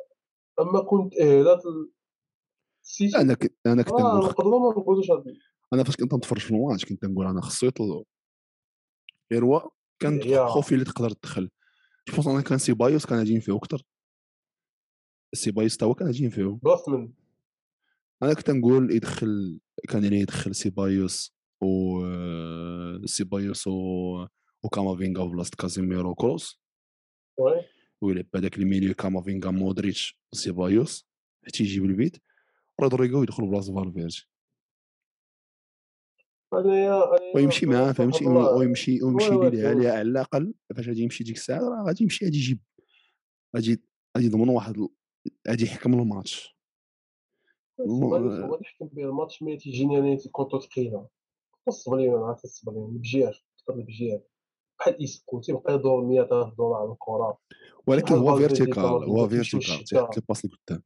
أما 0.61 0.82
كنت 0.82 1.16
اهلات 1.16 1.62
السيتي 2.85 3.16
أنا 3.16 3.35
ك... 3.35 3.54
أنا 3.66 3.82
كنت 3.82 4.00
نقدروا 4.00 4.61
ما 4.61 4.80
نقولوش 4.80 5.11
أنا 5.72 5.85
فاش 5.85 5.96
كنت 5.96 6.14
نتفرج 6.14 6.40
في 6.40 6.50
الماتش 6.50 6.85
كنت 6.85 7.04
نقول 7.04 7.26
أنا 7.26 7.40
خصو 7.40 7.66
يطلعوا 7.66 8.04
غير 9.32 9.44
هو 9.44 9.70
كان. 9.98 10.20
خوفي 10.48 10.74
اللي 10.74 10.85
تقدر 10.85 11.11
تدخل. 11.11 11.50
جو 12.08 12.30
أنا 12.30 12.40
كان 12.40 12.58
سيبايوس 12.58 13.06
كان 13.06 13.18
غاديين 13.18 13.40
فيه 13.40 13.56
أكثر 13.56 13.82
سيبايوس 15.35 15.76
تا 15.76 15.87
هو 15.87 15.94
كان 15.94 16.06
غاديين 16.06 16.30
فيه 16.30 16.58
placement 16.62 17.12
أنا 18.22 18.35
كنت 18.35 18.50
نقول 18.50 18.96
يدخل 18.96 19.61
كان 19.88 20.04
يعني 20.04 20.20
يدخل 20.20 20.54
سيبايوس 20.54 21.35
و 21.62 22.00
سيبايوس 23.06 23.66
و 23.66 23.72
وكامافينغا 24.64 25.24
في 25.24 25.30
بلاصه 25.30 25.50
كازيميرو 25.58 26.14
كروس. 26.14 26.62
ويلعب 28.00 28.26
هذاك 28.35 28.59
الميليو 28.59 28.94
كامافينغا 28.94 29.50
مودريتش 29.50 30.18
سيبايوس 30.33 31.09
حتى 31.46 31.62
يجيب 31.62 31.85
البيت 31.85 32.16
رودريغو 32.81 33.22
يدخل 33.22 33.44
انايا 36.52 37.16
انايا 37.16 37.37
ويمشي 37.37 37.66
معاه 37.66 37.92
فهمتي. 37.92 38.26
ويمشي 38.26 39.02
ويمشي 39.02 39.31
وي 39.31 39.50
وي 39.50 39.50
ليه 39.50 39.90
على 39.90 40.02
الاقل 40.02 40.55
فاش 40.76 40.88
غادي 40.88 41.02
يمشي 41.02 41.24
ديك 41.24 41.37
الساعة 41.37 41.61
راه 41.61 41.87
غادي 41.87 42.02
يمشي 42.02 42.24
غادي 42.24 42.37
يجيب 42.37 42.61
غادي 43.57 43.83
غادي 44.16 44.26
يضمن 44.26 44.48
واحد 44.48 44.88
غادي 45.48 45.64
يحكم 45.64 46.00
الماتش 46.00 46.57
هو 47.81 48.57
تحكم 48.57 48.87
به 48.87 49.05
الماتش 49.05 49.42
مي 49.42 49.57
تيجيني 49.57 49.98
أنا 49.98 50.16
ثقيله 50.61 51.09
الصبر 51.68 51.96
لي 51.96 52.11
مع 52.11 52.37
الصبر 52.44 52.72
لي 52.72 52.98
بجير 52.98 53.44
تقدر 53.59 53.81
بجير 53.81 54.22
بحال 54.82 55.04
إيسكو 55.04 55.40
تيبقى 55.40 55.74
يدور 55.74 56.04
100 56.04 56.22
دور 56.58 56.74
على 56.82 56.92
الكره 56.92 57.38
ولكن 57.86 58.14
هو 58.14 58.36
vertical 58.37 58.82
هو 58.84 59.28
vertical. 59.28 59.85
تيحط 59.84 60.16
les 60.16 60.22
passes 60.28 60.44
لقدام 60.46 60.82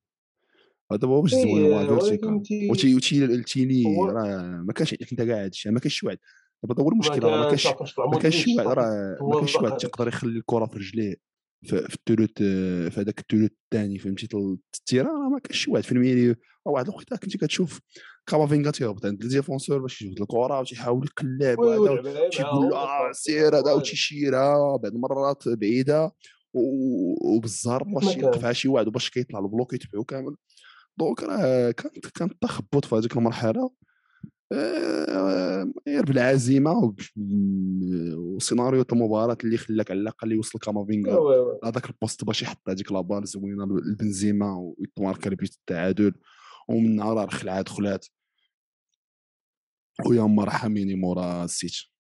هذا 0.92 1.09
هو 1.09 1.22
واش 1.22 1.35
إيه، 1.35 1.42
زوين 1.42 1.72
هو 1.72 1.87
vertical 1.99 2.42
تي- 2.42 2.70
وتي 2.70 2.94
وتي 2.94 3.24
التيلي 3.24 3.85
هو- 3.87 4.04
راه 4.04 4.42
ما 4.42 4.72
كانش 4.72 4.92
عندك 4.92 5.11
انت 5.20 5.30
قاعد 5.30 5.54
شي 5.54 5.70
ما 5.70 5.80
كانش 5.80 5.94
شي 6.00 6.06
واحد 6.06 6.18
دابا 6.62 6.82
هو 6.82 6.87
ما 6.87 6.92
المشكلة 6.92 7.28
راه 7.28 7.37
ما 7.42 7.48
كانش 7.48 7.66
ما 7.66 8.18
كانش 8.18 8.46
العمود 8.48 8.78
راه 8.78 9.16
ما 9.28 9.38
كانش 9.38 9.52
شي 9.52 9.59
واحد 9.59 9.76
تيقدر 9.76 10.09
يخلي 10.09 10.38
الكرة 10.38 10.66
في 10.66 10.76
رجليه 10.78 11.14
في, 11.62 11.72
الثلث 11.76 12.32
في 12.94 13.00
هذاك 13.00 13.18
الثلث 13.20 13.52
الثاني 13.64 13.98
فهمتي 13.98 14.28
ال 14.75 14.79
terrain 14.79 15.07
راه 15.22 15.28
ما 15.28 15.38
كانش 15.38 15.68
واحد 15.68 15.85
في 15.85 15.92
ال 15.92 15.99
milieu 15.99 16.35
واحد 16.64 16.88
الوقيته 16.88 17.16
كنتي 17.16 17.38
كتشوف 17.38 17.80
كامافينغا 18.27 18.70
تيهبط 18.71 19.07
عند 19.07 19.23
ال 19.22 19.28
défenseurs 19.28 19.79
باش 19.79 20.03
يجبد 20.03 20.21
الكره 20.21 20.61
وتيحاول 20.61 21.07
يقلب 21.07 21.59
وهذا 21.59 22.29
تيقول 22.29 22.69
له 22.71 22.77
آه 22.77 23.12
سير 23.12 23.59
هذا 23.59 23.73
وتيشيرها 23.73 24.77
بعض 24.77 24.95
المرات 24.95 25.49
بعيدة. 25.49 26.12
وبالزهر 26.55 27.83
باش. 27.83 28.17
يوقفها 28.17 28.53
شي 28.53 28.69
واحد 28.69 28.87
وباش 28.87 29.11
كيطلع 29.11 29.39
ال 29.38 29.45
bloc 29.45 29.72
يتبعو 29.73 30.05
كامل. 30.05 30.37
donc 30.99 31.22
راه 31.23 31.71
كانت 31.71 32.07
كان 32.07 32.29
التخبط 32.29 32.85
في 32.85 32.95
هذيك 32.95 33.17
المرحلة. 33.17 33.71
آه، 34.53 35.73
غير 35.89 36.05
بالعزيمه 36.05 36.95
وسيناريو 38.17 38.85
المباراه 38.93 39.39
اللي 39.45 39.57
خلاك 39.57 39.91
على 39.91 40.01
الأقل 40.01 40.33
يوصل 40.33 40.59
كامافينغا 40.59 41.19
هذاك 41.65 41.87
ال 41.87 41.93
poste 41.93 42.25
باش 42.25 42.43
يحط 42.43 42.69
هذيك 42.69 42.93
la 42.92 43.02
balle 43.02 43.27
زوينة 43.27 43.65
لبنزيما 43.65 44.57
ويتماركا 44.57 45.31
البيت 45.31 45.55
التعادل. 45.55 46.12
ومن 46.68 46.96
نهار 46.96 47.16
راه 47.16 47.26
خلعه 47.26 47.62
دخلات 47.62 48.07
ويا 50.11 50.22
مرحميني 50.22 50.94
مورا 50.94 51.44
السيتي 51.44 51.92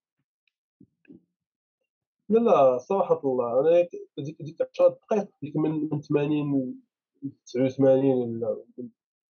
لا 2.28 2.38
لا 2.38 2.78
صراحة 2.78 3.20
الله 3.24 3.60
أنا 3.60 3.88
ديك 4.18 4.36
ديك 4.40 4.62
10 4.62 4.88
دقائق 4.88 5.28
ديك 5.42 5.56
من 5.56 5.70
من 5.92 6.00
80 6.00 6.80
ل 7.22 7.30
89 7.44 8.04
ولا 8.04 8.64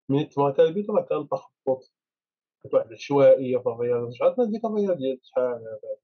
من 0.08 0.28
تماركا 0.28 0.62
البيت 0.62 0.90
راه 0.90 1.02
كان 1.02 1.28
تخبط 1.28 1.92
كانت 2.62 2.74
واحد 2.74 2.86
العشوائية 2.86 3.58
في 3.58 3.68
الريال. 3.68 4.02
رجعتنا 4.02 4.44
ديك 4.44 4.64
الريال 4.64 4.96
ديال 4.96 5.18
شحال 5.22 5.44
هذا 5.44 5.96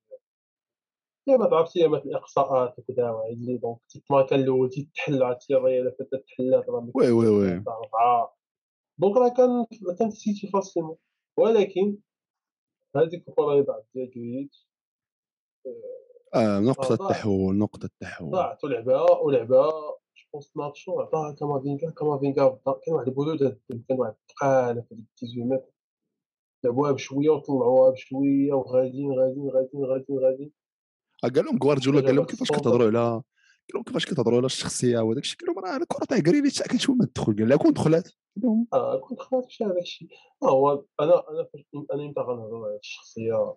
ايامات 1.28 1.52
عرفتي 1.52 1.80
ايامات 1.80 2.06
الإقصاءات 2.06 2.78
وكذا 2.78 3.10
وهادي 3.10 3.56
donc 3.56 3.78
تماركا 4.08 4.36
الأول 4.36 4.70
تيتحل 4.70 5.22
عرفتي 5.22 5.56
الريال 5.56 5.92
فاتت 5.98 6.24
تحلات 6.28 6.68
راه 6.68 6.90
oui 6.94 7.10
oui 7.10 7.28
oui. 7.28 7.64
donc 8.98 9.16
راه 9.16 9.28
كان 9.28 9.66
كان 9.98 10.08
السيتي 10.08 10.46
facilement 10.48 10.96
ولكن 11.36 11.96
هذيك 12.96 13.28
الكرة 13.28 13.52
اللي 13.52 13.62
ضاعت 13.64 13.86
ديال 13.94 14.10
جريليتش 14.10 14.68
آه 16.34 16.58
نقطة 16.60 16.92
آه، 16.92 16.96
ضاع. 16.96 17.08
التحول 17.10 17.68
التحول 17.84 18.30
ضاعت 18.30 18.64
ولعبها 18.64 19.10
ولعبها. 19.10 19.70
je 20.16 20.28
pense 20.32 20.56
ناتشو 20.56 21.00
عطاها 21.00 21.32
كامافينغا 21.32 21.90
كامافينغا 21.90 22.48
بدا 22.48 22.72
كان 22.86 22.94
واحد 22.94 23.08
البرود 23.08 23.42
هاد- 23.42 23.60
كان 23.88 23.98
واحد 24.00 24.14
الثقاله 24.30 24.80
في 24.88 24.94
ديك 24.94 25.06
18 25.20 25.44
متر 25.44 25.72
لعبوها 26.64 26.92
بشويه 26.92 27.30
وطلعوها 27.30 27.90
بشويه 27.90 28.52
وغاديين 28.52 29.12
غاديين 29.12 29.50
غاديين 29.50 29.84
غاديين 29.84 30.18
غاديين 30.18 30.52
قال 31.22 31.44
لهم 31.44 31.58
غوارديولا 31.62 32.00
قال 32.00 32.16
لهم 32.16 32.24
كيفاش. 32.24 32.48
كتهضروا 32.48 32.86
على 32.86 33.22
قال 33.68 33.74
لهم 33.74 33.82
كيفاش 33.84 34.06
كتهضروا 34.06 34.36
على 34.38 34.46
الشخصية 34.46 34.98
وداك 34.98 35.22
الشيء؟ 35.24 35.38
قال 35.38 35.48
لهم 35.48 35.58
راه 35.64 35.76
الكرة 35.76 36.04
تاع 36.04 36.18
كريليتش 36.18 36.62
كنشوف 36.62 36.96
ما 36.96 37.06
تدخل. 37.06 37.36
قال 37.36 37.48
لها 37.48 37.56
كون 37.56 37.72
دخلت؟ 37.72 38.16
قال 38.36 38.44
لهم 38.44 38.66
آه 38.72 39.00
كنت 39.00 39.20
خلاص 39.20 39.44
شي 39.48 39.64
هذاك 39.64 39.82
الشيء 39.82 40.08
آه 40.42 40.50
هو 40.50 40.84
أنا 41.00 41.28
أنا 41.30 41.48
أنا 41.92 42.04
إمتى 42.06 42.20
غنهضر 42.20 42.64
على 42.64 42.76
الشخصية 42.76 43.56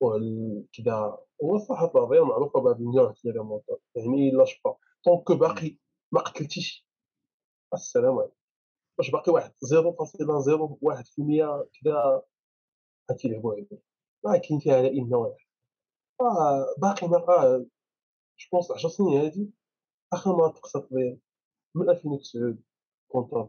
وعلى 0.00 0.62
كذا 0.72 1.18
هو 1.44 1.58
صراحة 1.58 1.92
الريال 1.94 2.26
معروفة 2.26 2.60
بهذا 2.60 2.76
النوع 2.76 3.14
ديال 3.22 3.34
الريمونتاد 3.34 3.78
يعني 3.94 4.30
لاش 4.30 4.60
tant 4.64 4.76
que 5.04 5.32
باقي 5.32 5.76
ما 6.12 6.20
قتلتيش. 6.20 6.86
السلام 7.74 8.18
عليكم. 8.18 8.34
واش 8.98 9.10
باقي 9.10 9.32
واحد 9.32 9.50
0.01% 9.50 9.54
كذا 11.82 12.22
غتيلعبوا 13.12 13.52
عليه. 13.54 13.66
راه 14.26 14.36
كاين 14.38 14.60
فيها 14.60 14.76
على 14.76 14.98
ان 14.98 15.14
واحد. 15.14 15.36
آه 16.20 16.66
باقي 16.78 17.08
ما 17.08 17.16
آه 17.16 17.66
je 18.38 18.48
pense 18.52 18.70
10 18.70 18.88
سنين 18.88 19.20
هادي 19.20 19.50
اخر 20.12 20.36
مره 20.36 20.48
تقصت 20.52 20.92
الريال 20.92 21.18
من 21.74 21.90
2009 21.90 22.58
contre 23.08 23.48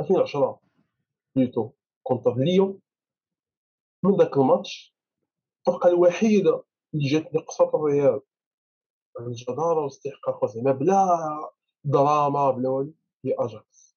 2010 0.00 0.60
plutôt 1.36 1.70
contre 2.02 2.34
ليون 2.34 2.80
من 4.04 4.16
ذاك 4.16 4.36
الماتش 4.36 4.94
الفرقه 5.58 5.88
الوحيده 5.88 6.64
اللي 6.94 7.08
جاتني 7.08 7.40
قصات 7.40 7.74
الريال 7.74 8.20
عن 9.18 9.32
جداره 9.32 9.84
واستحقاق 9.84 10.46
زعما 10.46 10.72
بلا 10.72 11.06
دراما 11.84 12.50
بلا 12.50 12.68
والو 12.68 12.94
هي 13.24 13.34
اجاكس 13.38 13.96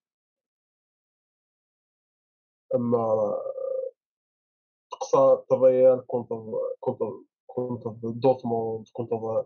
اما 2.75 3.33
تقصى 4.91 5.43
الريال 5.51 6.05
contre 6.05 6.45
contre 6.79 7.21
كونتر 7.47 7.89
دورتموند 8.03 8.87
كونتر 8.93 9.45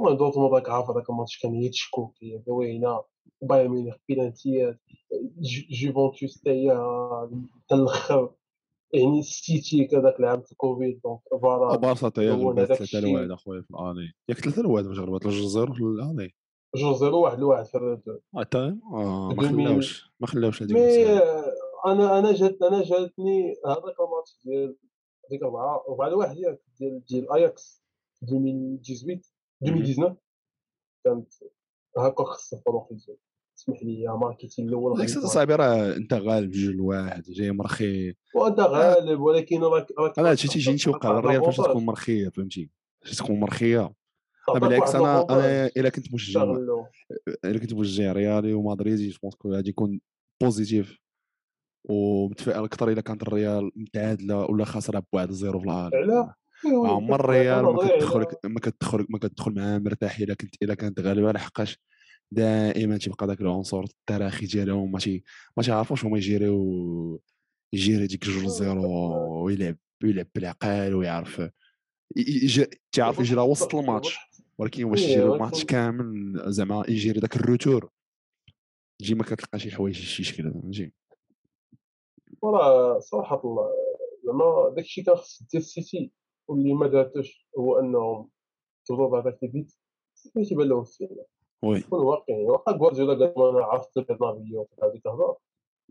المهم 0.00 0.16
دورتموند 0.16 0.54
راك 0.54 0.68
عارف 0.68 0.90
هذاك 0.90 1.10
الماتش 1.10 1.38
كان 1.42 1.54
يتشكوك 1.54 2.14
هي 2.22 2.42
زوينه 2.46 3.02
بايرن 3.42 3.70
ميونخ 3.70 3.96
بينالتيات 4.08 4.80
جو- 5.40 5.66
جوفنتوس 5.70 6.38
حتى 6.40 6.50
هي 6.50 6.70
حتى 7.64 7.74
الآخر 7.74 8.32
يعني 8.94 9.18
السيتي 9.18 9.84
كذاك 9.84 10.20
العام 10.20 10.40
في 10.42 10.52
الكوفيد 10.52 11.00
دونك 11.04 11.20
فارا 11.42 11.76
بارسا 11.76 12.08
تا 12.08 12.22
هي 12.22 12.30
غلبات 12.30 12.58
هذاك 12.70 12.78
3 12.78 12.82
الشيء. 12.82 13.00
لواحد 13.12 13.30
اخويا 13.30 13.60
في 13.62 13.70
الالي 13.70 14.12
ياك 14.28 14.38
3 14.40 14.62
لواحد 14.62 14.84
باش 14.84 14.98
غلبات 14.98 15.26
الجزائر 15.26 15.72
في 15.74 15.80
الالي 15.80 16.30
جوج 16.76 16.96
زيرو 16.96 17.20
واحد 17.24 17.38
لواحد 17.38 17.64
في 17.66 17.74
الريد 17.74 18.00
حتى 18.36 18.58
آه 18.92 19.28
ما 19.28 19.32
2000 19.32 19.48
خلاوش 19.64 20.10
ما 20.20 20.26
خلاوش 20.26 20.62
هذيك 20.62 20.76
أنا 21.86 22.18
أنا 22.18 22.32
جات 22.32 22.62
أنا 22.62 22.82
جاتني 22.82 23.54
هذاك 23.66 23.94
الماتش 24.00 24.38
ديال 24.44 24.76
ديك 25.30 25.42
4 25.42 25.84
4 25.88 26.08
لواحد 26.08 26.36
ياك 26.38 26.60
ديال 26.80 27.04
ديال 27.04 27.32
اياكس 27.32 27.82
2018 28.22 29.20
2019 29.62 30.16
كانت 31.04 31.34
هكا 31.98 32.24
خص 32.24 32.52
الفروق 32.54 32.88
يزيد 32.92 33.16
اسمح 33.58 33.82
لي 33.82 34.18
ماركيتي 34.20 34.62
الأول 34.62 35.08
صاحبي 35.08 35.54
راه 35.54 35.96
انت 35.96 36.14
غالب 36.14 36.50
جوج 36.50 36.74
لواحد 36.74 37.22
جاي 37.22 37.52
مرخي 37.52 38.14
وأنت 38.34 38.60
غالب 38.60 39.20
ولكن 39.20 39.62
راك 39.62 39.86
راك 39.98 40.18
أنا 40.18 40.30
هادشي 40.30 40.48
تيجيني 40.48 40.78
توقع 40.78 41.08
على 41.08 41.18
الرياض 41.18 41.44
فاش. 41.44 41.56
تكون 41.56 41.86
مرخية 41.86 42.28
فهمتي؟ 42.28 42.70
فاش 43.00 43.16
تكون 43.16 43.40
مرخية. 43.40 43.94
بالعكس 44.54 44.94
واحد 44.94 45.30
أنا. 45.30 45.38
أنا 45.38 45.66
إلا 45.66 45.88
كنت 45.88 46.14
مشجع. 46.14 46.42
إلا 47.44 47.58
كنت 47.58 47.74
مشجع 47.74 48.12
ريالي 48.12 48.52
ومدريدي 48.52 49.08
je 49.08 49.18
pense 49.22 49.34
غادي 49.46 49.70
يكون 49.70 50.00
positif 50.42 50.98
ومتفائل 51.84 52.64
أكثر 52.64 52.88
إلا 52.88 53.00
كانت 53.00 53.22
الريال 53.22 53.70
متعادلة 53.76 54.44
ولا 54.44 54.64
خاسرة 54.64 55.02
بواحد 55.12 55.30
zéro 55.30 55.58
في 55.58 55.64
العالم. 55.64 55.94
علاه 55.94 56.34
عمر 56.66 57.20
الريال 57.20 57.64
ما 57.64 57.88
كتدخل 57.88 58.26
ما 58.44 58.60
كتدخل 58.60 59.06
ما 59.08 59.18
كتدخل 59.18 59.54
معاه 59.54 59.78
مرتاح 59.78 60.18
إلا 60.18 60.34
كنت 60.34 60.54
إلا 60.62 60.74
كانت 60.74 61.00
غالبه 61.00 61.32
لحقاش 61.32 61.78
دائما 62.32 62.96
تيبقى 62.98 63.26
ذاك 63.26 63.40
العنصر 63.40 63.80
التراخي 63.80 64.46
ديالهم 64.46 64.92
ما 64.92 64.98
تي 64.98 65.24
ما 65.56 65.62
تيعرفوش 65.62 66.04
هما 66.04 66.16
يجيريو 66.18 67.20
يجيري 67.72 68.06
ديك 68.06 68.24
جوج 68.24 68.46
zéro 68.46 69.44
ويلعب 69.44 69.76
ويلعب 70.04 70.26
بالعقل 70.34 70.94
ويعرف 70.94 71.42
تيعرف 72.92 73.18
يجري 73.20 73.40
وسط 73.40 73.74
الماتش 73.74 74.18
ولكن 74.58 74.84
واش 74.84 75.02
ولكن- 75.04 75.20
الماتش 75.20 75.64
كامل 75.64 76.42
زعما 76.52 76.84
يجيري 76.88 77.20
ذاك 77.20 77.36
ال 77.36 77.44
retour 77.44 77.90
تجي 79.00 79.14
ما 79.14 79.24
كتلقى 79.24 79.58
شي 79.58 79.70
حوايج 79.70 79.94
شي 79.94 80.24
شكل 80.24 80.52
فهمتي؟ 80.52 80.92
وراه 82.42 82.98
صراحة 82.98 83.40
الله 83.44 83.70
زعما 84.26 84.74
داكشي 84.76 85.02
كان 85.02 85.14
خص 85.16 85.42
دير 85.52 85.60
السيتي 85.60 86.10
واللي 86.48 86.74
ما 86.74 86.86
دارتوش 86.86 87.46
هو 87.58 87.78
أنهم 87.78 88.30
تضرب 88.84 89.14
هذاك 89.14 89.42
البيت 89.42 89.74
ما 90.36 90.44
تيبان 90.44 90.68
لهم 90.68 90.84
فيه 90.84 91.08
oui. 91.62 91.78
نكون 91.78 92.00
واقعيين 92.00 92.50
واخا 92.50 92.72
غوارديولا 92.72 93.26
قال 93.26 93.56
أنا 93.56 93.64
عرفت 93.64 93.96
البرنابيو 93.96 94.68
هذيك 94.82 95.06
الهضره 95.06 95.38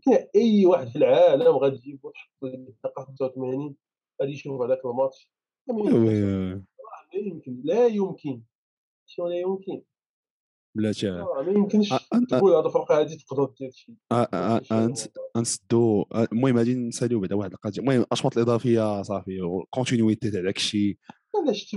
كاين 0.04 0.28
أي 0.36 0.66
واحد 0.66 0.88
في 0.88 0.96
العالم 0.96 1.56
غادي 1.56 1.78
تجيب 1.78 2.04
وتحط 2.04 2.30
له 2.42 2.54
الدقيقه 2.54 3.04
85 3.04 3.76
غادي 4.22 4.32
يشوف 4.32 4.62
هذاك 4.62 4.84
الماتش. 4.84 5.30
لا 5.68 7.20
يمكن. 7.20 7.60
لا 7.64 7.86
يمكن. 7.86 8.42
شنو 9.06 9.28
لا 9.28 9.36
يمكن؟ 9.36 9.82
بلاتي 10.74 11.10
ما 11.10 11.52
يمكنش 11.56 11.94
تقول 12.30 12.52
هذا 12.52 12.66
الفرقة 12.66 13.00
هذه 13.00 13.16
تقدر 13.28 13.44
دير 13.60 13.70
شي. 13.70 13.94
غنسدو 15.36 16.04
المهم 16.32 16.58
غادي 16.58 16.74
نساليو 16.74 17.20
بعدا 17.20 17.34
واحد 17.36 17.52
القضية. 17.52 17.80
المهم 17.80 18.00
الأشواط 18.00 18.36
الإضافية 18.36 19.02
صافي 19.02 19.38
continuité 19.70 20.30
تاع 20.30 20.40
داك 20.42 20.56
الشيء. 20.56 20.96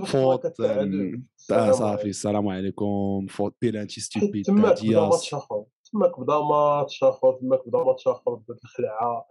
faute 0.06 0.62
آه 0.62 1.71
صافي 1.71 2.10
السلام 2.10 2.47
عليكم. 2.47 3.27
faute 3.30 3.56
pénalty 3.62 4.02
stupide 4.02 4.45
تماك 4.45 4.84
بدا 4.86 4.99
ماتش 5.01 5.34
آخر. 5.34 5.65
تماك 5.91 6.19
بدا 6.19 6.39
ماتش 6.39 7.04
آخر 7.04 7.34
تماك 7.34 7.67
بدا 7.67 7.84
ماتش 7.84 8.08
آخر 8.08 8.34
بدات 8.34 8.63
الخلعة. 8.63 9.25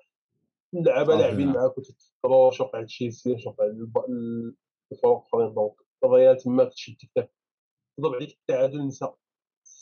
اللعابه 0.75 1.15
لاعبين. 1.17 1.47
معاك 1.53 1.79
وتتفكروا 1.79 2.51
شوف 2.51 2.75
على 2.75 2.87
تشيلسي 2.87 3.39
شوف 3.39 3.61
على 3.61 3.71
ال- 3.71 4.55
الفرق 4.93 5.11
الاخرين 5.13 5.55
دونك 5.55 5.73
الريال 6.05 6.37
تماك 6.37 6.73
تشد 6.73 6.97
تضرب 7.99 8.15
عليك 8.15 8.31
التعادل 8.31 8.87
نسى 8.87 9.09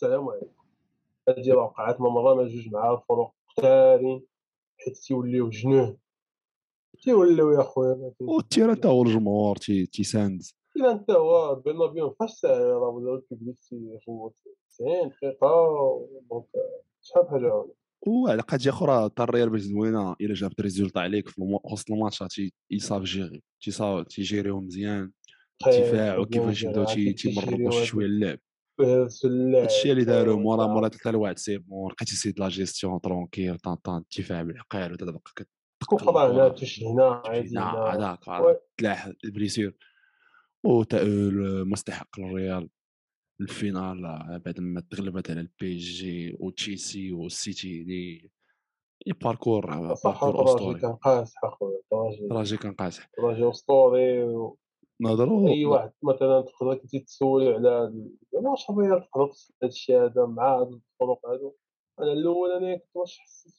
السلام 0.03 0.29
عليكم. 0.29 0.53
راه 1.53 1.65
وقعات 1.65 2.01
ما 2.01 2.09
مرة 2.11 2.35
ما 2.35 2.45
جوج 2.49 2.69
مع 2.69 2.93
الفرق 2.93 3.33
مختارين 3.49 4.23
حيت 4.79 4.97
تيوليو 4.97 5.49
جنون 5.51 5.97
تيوليو 7.03 7.51
يا 7.53 7.63
خويا 7.63 7.95
ما 7.95 8.13
كاينش 8.19 8.33
والتيرا 8.33 8.75
حتى 8.75 8.89
هو 8.89 9.03
الجمهور 9.03 9.57
تي- 9.57 9.87
تيساند 9.87 10.43
إلا 10.77 10.93
انت 10.93 11.11
هو 11.11 11.55
برنابيو 11.55 12.11
فاش 12.11 12.31
ساعة 12.31 12.59
راه 12.59 12.89
ولا 12.89 13.15
البيبليك 13.31 13.57
تيغوت 13.61 14.35
90 14.69 15.09
دقيقة 15.09 15.39
دونك 16.31 16.45
شحال 17.03 17.23
بحال 17.25 17.45
هادي 17.45 17.73
وعلى 18.07 18.43
قضيه 18.43 18.71
أخرى 18.71 19.05
حتى 19.05 19.23
الريال 19.23 19.51
باش 19.51 19.61
زوينة 19.61 20.17
إلا 20.21 20.35
جاب 20.35 20.53
ريزولتا 20.61 20.99
عليك 20.99 21.29
في 21.29 21.61
وسط 21.73 21.91
الماتشات 21.91 22.31
تي- 22.33 22.53
يصاف 22.71 23.03
جيري 23.03 23.43
تيصاف 23.61 24.07
تيجيريهم 24.07 24.65
مزيان 24.67 25.13
الدفاع 25.67 26.19
وكيفاش 26.19 26.63
يبداو 26.63 26.85
تي- 26.85 27.13
تيمرقوا 27.13 27.71
شي 27.71 27.87
شوية 27.87 28.07
اللعب. 28.07 28.39
هادشي 28.81 29.93
اللي 29.93 30.05
داروا 30.05 30.37
مورا 30.37 30.67
مورا 30.67 30.89
ثلاثة 30.89 31.11
لواحد 31.11 31.39
سي 31.39 31.59
بون 31.59 31.91
لقيتي 31.93 32.17
سيد 32.17 32.41
لا 32.41 32.49
جيستيون 32.49 33.01
ترونكيل 33.01 33.59
طان 33.59 33.75
طان 33.75 33.97
الدفاع 33.99 34.43
بالعقال 34.43 34.93
وتبقى 34.93 35.21
كت 35.37 35.49
كفر 35.91 36.33
هنا 36.33 36.49
تش 36.49 36.83
هنا 36.83 37.23
عادي 37.27 37.59
هذاك 37.59 38.19
تلاح 38.77 39.11
البريسير. 39.25 39.77
وتأول 40.65 41.69
مستحق 41.69 42.21
للريال. 42.21 42.69
ال 43.41 43.50
finale 43.50 44.03
بعد 44.45 44.61
ما 44.61 44.81
تغلبت 44.81 45.31
على 45.31 45.41
البي 45.41 45.68
اس 45.68 45.77
جي 45.77 46.37
وتشيلسي 46.41 47.13
والسيتي 47.13 47.83
اللي 47.83 48.31
parcours 49.23 49.67
parcours 50.05 50.45
أسطوري. 50.45 50.81
كان 50.81 50.93
قاسح 50.93 51.45
أخويا 51.45 51.81
trajet 51.91 52.27
راجي 52.31 52.57
كان 52.57 52.73
قاصح. 52.73 53.11
trajet 53.17 53.51
أسطوري 53.51 54.23
و- 54.23 54.59
نهضروا 55.01 55.49
أي 55.49 55.65
واحد 55.65 55.93
مثلا 56.03 56.41
تقدر 56.41 56.75
كنتي 56.75 56.99
تسولي 56.99 57.55
على 57.55 57.93
زعما 58.33 58.51
واش 58.51 58.71
الريال 58.71 59.01
تقدر 59.11 59.27
توصل 59.27 59.55
هاد 59.63 59.71
الشيء 59.71 60.05
هذا 60.05 60.27
مع 60.27 60.61
هاد 60.61 60.67
الفرق 60.69 61.27
هادو؟ 61.27 61.55
أنا 62.01 62.13
الأول 62.13 62.51
أنا 62.53 62.77
كنت 62.77 62.97
واش 62.97 63.19
حسيت؟ 63.19 63.55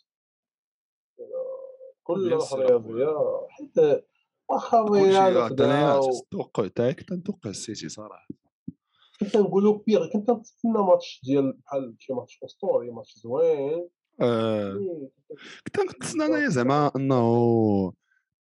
كل 2.03 2.31
روح 2.33 2.49
sûr. 2.49 2.53
رياضية 2.55 3.15
حيت 3.49 4.03
واخا 4.49 4.81
و- 4.81 6.21
توقع 6.31 6.67
تاعي 6.67 6.93
كنت 6.93 7.13
نتوقع 7.13 7.49
السيتي 7.49 7.89
صراحة. 7.89 8.27
كنت 9.19 9.37
نقولوا 9.37 9.79
pire 9.87 10.09
كنت 10.13 10.29
نتسنى 10.31 10.71
ماتش 10.73 11.21
ديال 11.23 11.53
بحال 11.53 11.95
شي 11.99 12.13
ماتش 12.13 12.39
أسطوري 12.43 12.91
ماتش 12.91 13.17
زوين. 13.17 13.89
آه، 14.21 14.73
mais 14.73 15.09
كنت 15.65 15.77
كنتسنى 15.93 16.25
انايا 16.25 16.49
زعما 16.49 16.91
أنه 16.95 17.93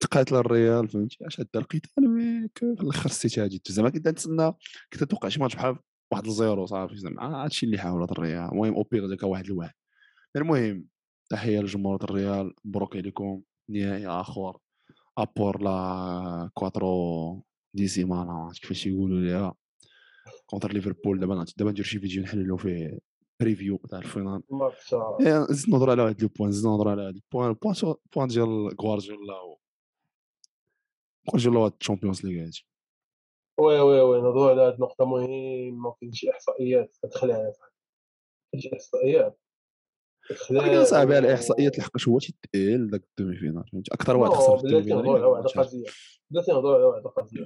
تقاتل 0.00 0.36
الريال 0.36 0.88
فهمتي؟ 0.88 1.16
اش 1.26 1.40
هدا 1.40 1.48
القتال 1.60 2.10
mais 2.10 2.48
ك- 2.48 2.58
في 2.58 2.82
الآخر 2.82 3.06
السيتي 3.06 3.40
غادي 3.40 3.58
تفوز. 3.58 3.76
زعما 3.76 3.90
كنت 3.90 4.08
نتسنى 4.08 4.52
كنت 4.92 5.02
نتوقع 5.02 5.28
شي 5.28 5.40
ماتش 5.40 5.54
بحال 5.54 5.76
واحد 6.12 6.26
ال 6.26 6.34
zéro 6.34 6.66
صافي 6.66 6.96
زعما 6.96 7.44
هادشي 7.44 7.66
اللي 7.66 7.78
حاولت 7.78 8.12
الريال. 8.12 8.50
المهم 8.52 8.74
au 8.74 8.85
pire 8.85 9.06
داك 9.08 9.22
واحد 9.22 9.46
لواحد. 9.46 9.74
المهم 10.36 10.86
تحية 11.30 11.60
لجمهور 11.60 12.04
الريال 12.04 12.54
مبروك 12.64 12.96
عليكم. 12.96 13.42
نهائي 13.70 14.06
آخر. 14.06 14.58
a 15.18 15.62
por 15.62 16.50
la 16.54 17.44
cuatro 17.74 17.88
décima 17.88 18.32
عرفت 18.32 18.60
كيفاش 18.62 18.86
يقولوا 18.86 19.20
ليها؟ 19.20 19.54
contre 20.46 20.72
ليفربول. 20.72 21.20
دابا 21.20 21.44
دابا 21.56 21.70
ندير 21.70 21.84
شي 21.84 21.98
فيديو 21.98 22.22
نحللو 22.22 22.56
فيه 22.56 22.98
preview 23.40 23.76
تاع 23.76 23.98
ال 23.98 24.05
finale 24.05 24.42
إيه، 25.20 25.46
نزيد 25.50 25.70
نهضروا 25.70 25.90
على 25.92 26.02
هاد 26.02 26.22
le 26.22 26.28
point 26.38 26.48
نزيد 26.48 26.64
نهضروا 26.66 26.92
على 26.92 27.02
هاد 27.02 27.14
ال 27.14 27.20
point 27.20 27.50
ال 27.50 27.54
point 27.54 27.74
ال 28.06 28.10
point 28.10 28.28
ديال 28.28 28.74
غوارديولا 28.82 29.56
غوارديولا 31.30 31.60
هاد 31.60 31.72
الشامبيونز 31.80 32.26
ليغ 32.26 32.44
هادي 32.44 32.66
oui 33.60 33.80
oui 33.80 34.00
oui 34.00 34.20
نهضروا 34.20 34.50
على 34.50 34.62
هاد 34.62 34.74
النقطه 34.74 35.04
مهمة 35.04 35.96
كاين 36.00 36.12
شي 36.12 36.30
إحصائيات 36.30 36.96
تدخلها 37.02 37.52
كاين 38.52 38.62
شي 38.62 38.70
إحصائيات. 38.72 39.40
ولكن 40.50 40.84
صعب 40.84 41.06
على 41.06 41.18
الاحصائيات 41.18 41.78
لحقاش 41.78 42.08
هو 42.08 42.18
تيتقل 42.18 42.90
داك 42.90 43.02
ال 43.10 43.36
demi-finale 43.36 43.64
فهمتي 43.72 43.94
أكثر 43.94 44.16
واحد 44.16 44.32
خسر 44.32 44.56
بلاتي 44.56 44.88
نهضروا 44.88 45.16
على 45.16 45.26
واحد 45.26 45.44
القضية 45.44 45.86
بلاتي 46.30 46.52
نهضروا 46.52 46.74
على 46.74 46.84
واحد 46.84 47.06
القضية 47.06 47.44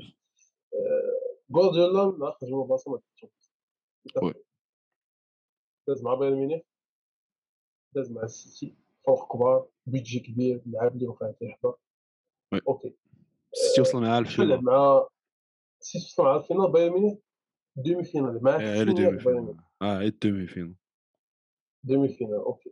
غوارديولا 1.57 2.19
مع 2.19 2.31
خرج 2.31 2.51
من 2.51 2.63
بلاصه 2.63 2.91
mais 2.91 3.01
oui. 4.23 4.35
داز 5.89 6.03
مع 6.03 6.15
بايرن 6.15 6.37
ميونخ. 6.37 6.63
داز 7.95 8.11
مع 8.13 8.23
السيتي. 8.23 8.77
فرق 9.07 9.33
كبار. 9.33 9.69
budget 9.87 10.21
كبير 10.21 10.63
اللاعب 10.67 10.95
اللي 10.95 11.07
وقع 11.07 11.31
تيحضر 11.31 11.75
oui. 12.53 12.61
OK. 12.69 12.97
السيتي 13.53 13.81
وصل 13.81 14.03
معاه 14.03 14.19
ال 14.19 14.25
finale 14.25 14.65
مع 14.65 15.07
السيتي 15.81 16.05
وصل 16.05 16.23
مع 16.23 16.37
ال 16.37 16.42
finale 16.42 16.73
بايرن 16.73 16.93
ميونخ 16.93 17.19
demi-finale. 17.77 18.45
مع 18.45 18.57
غير 18.57 18.89
السيتي 18.89 19.05
demi 19.05 19.17
بايرن 19.17 19.41
ميونخ؟ 19.41 19.51
finale 19.51 19.65
آه 19.83 19.99
غير 19.99 20.17
demi-finale. 20.23 20.75
demi-finale 21.85 22.35
OK. 22.35 22.71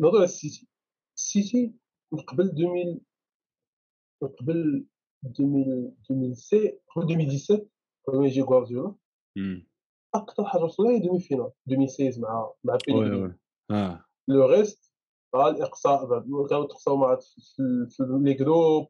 نهضروا 0.00 0.18
على 0.18 0.24
السيتي 0.24 0.68
السيتي 1.16 1.74
من 2.12 2.20
قبل 2.20 2.44
2000 2.44 3.00
من 4.22 4.28
قبل 4.28 4.86
2000 5.26 5.44
2006 6.00 6.78
قبل 6.96 7.04
2017 7.04 7.66
قبل 8.06 8.18
ما 8.18 8.26
يجي 8.26 8.42
غوارديولا. 8.42 8.94
أكثر 10.14 10.44
حاجة 10.44 10.62
وصلنا 10.62 10.90
هي 10.90 10.98
demi-finale. 10.98 11.52
2016 11.68 12.20
مع 12.20 12.52
مع 12.64 12.78
oui 12.88 13.34
آه 13.70 14.04
le 14.28 14.46
reste 14.46 14.92
راه 15.34 15.50
الاقصاء 15.50 16.06
بعد 16.06 16.22
كانوا 16.50 16.66
تخسروا 16.66 16.98
مع 16.98 17.16
في, 17.16 17.86
في 17.90 18.02
les 18.22 18.34
groupes 18.34 18.88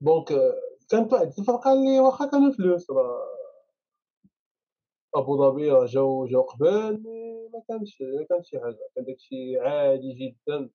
bon 0.00 0.24
quand 0.24 1.06
toi 1.08 1.26
tu 1.28 1.42
vas 1.42 1.60
aller 1.64 1.98
où 2.00 2.06
après 2.06 2.38
le 2.38 2.52
flus 2.52 2.80
c'est 2.80 2.92
à 2.92 3.24
abu 5.18 5.32
dhabi 5.38 5.70
à 5.70 5.86
jojo 5.86 6.44
qu'viens 6.44 6.92
mais 6.92 7.48
mais 7.52 7.60
quand 7.68 7.80
c'est 7.86 8.26
quand 8.28 8.42
c'est 8.44 8.58
ça 8.58 8.70
quand 8.94 9.02
c'est 9.02 9.02
quelque 9.02 10.36
chose 10.46 10.70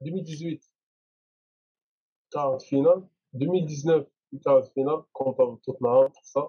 2018 0.00 0.62
14 2.30 2.64
finale 2.64 3.02
2019 3.32 4.06
14 4.42 4.70
finale 4.72 5.02
contre 5.12 5.58
toute 5.64 5.80
norme 5.80 6.12
ça. 6.22 6.48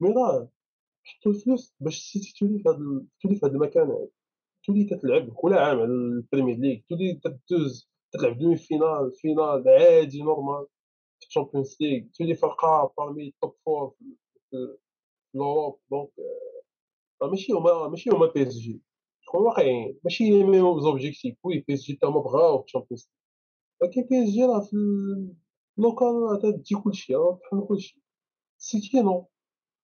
mais 0.00 0.08
راه 0.10 0.48
حطوا 1.04 1.32
الفلوس 1.32 1.74
باش 1.80 1.96
السيتي 1.98 2.32
تولي 2.40 2.58
في 2.62 2.68
ال- 2.68 3.06
تولي 3.22 3.36
في 3.36 3.46
هاد 3.46 3.52
المكان 3.54 3.82
هذا 3.90 4.08
تولي 4.66 4.84
تتلعب 4.84 5.34
كل 5.34 5.52
عام 5.54 5.76
على 5.78 5.84
البريمير 5.84 6.56
ليغ 6.56 6.80
تولي 6.88 7.20
تدوز 7.48 7.88
تلعب 8.12 8.38
demi-finale 8.38 9.12
finale 9.16 9.64
عادي 9.68 10.22
normal 10.22 10.66
في 11.20 11.26
الشامبيونز 11.26 11.76
ليغ 11.80 12.04
تولي 12.18 12.34
فرقة 12.34 12.92
parmi 12.98 13.28
ال 13.28 13.35
top 13.35 13.54
four 13.64 13.90
في 13.98 14.04
في 14.50 14.78
l'Europe 15.34 15.80
donc 15.90 16.10
آه، 17.22 17.26
ماشي 17.26 17.52
هما 17.52 17.88
ماشي 17.88 18.10
هما 18.10 18.26
بي 18.26 18.42
اس 18.42 18.58
جي 18.58 18.82
نكون 19.20 19.40
واقعيين 19.46 19.98
ماشي 20.04 20.30
les 20.30 20.44
mêmes 20.44 20.80
objectifs 20.80 21.36
oui 21.44 21.58
بي 21.68 21.74
اس 21.74 21.80
جي 21.82 21.94
تا 21.96 22.06
هما 22.08 22.20
بغاو 22.20 22.64
الشامبيونز 22.64 23.10
ليغ 23.82 23.90
ولكن 23.90 24.02
بي 24.10 24.24
اس 24.24 24.28
جي 24.30 24.44
راه 24.44 24.60
في 24.60 24.76
اللوكال 25.78 26.38
تدي 26.42 26.74
كلشي 26.84 27.14
راه 27.14 27.38
تحمل 27.42 27.66
كلشي. 27.68 28.02
سيتي 28.58 29.00
نو 29.02 29.28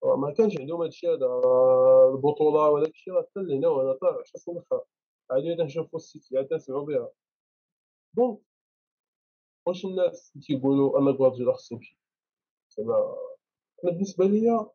ما 0.05 0.33
كانش 0.33 0.57
عندهم 0.59 0.81
هذا 0.83 1.27
راه 1.27 2.11
البطولة 2.15 2.69
ولا 2.69 2.85
داكشي 2.85 3.11
راه 3.11 3.21
حتى 3.21 3.39
لهنا 3.39 3.67
وأنا 3.67 3.93
حتى 3.93 4.07
10 4.21 4.39
سنين 4.39 4.57
أخرى 4.57 4.81
عادي 5.31 5.55
تنشوفو 5.55 5.97
السيتي 5.97 6.37
عاد 6.37 6.47
تنسمعو 6.47 6.85
بها. 6.85 7.09
donc 8.13 8.39
واش 9.67 9.85
الناس 9.85 10.33
تيقولوا 10.41 10.99
أن 10.99 11.07
غوارديولا 11.09 11.53
خصو 11.53 11.75
يمشي 11.75 11.99
زعما 12.69 13.17
أنا 13.83 13.91
بالنسبة 13.93 14.25
ليا 14.25 14.69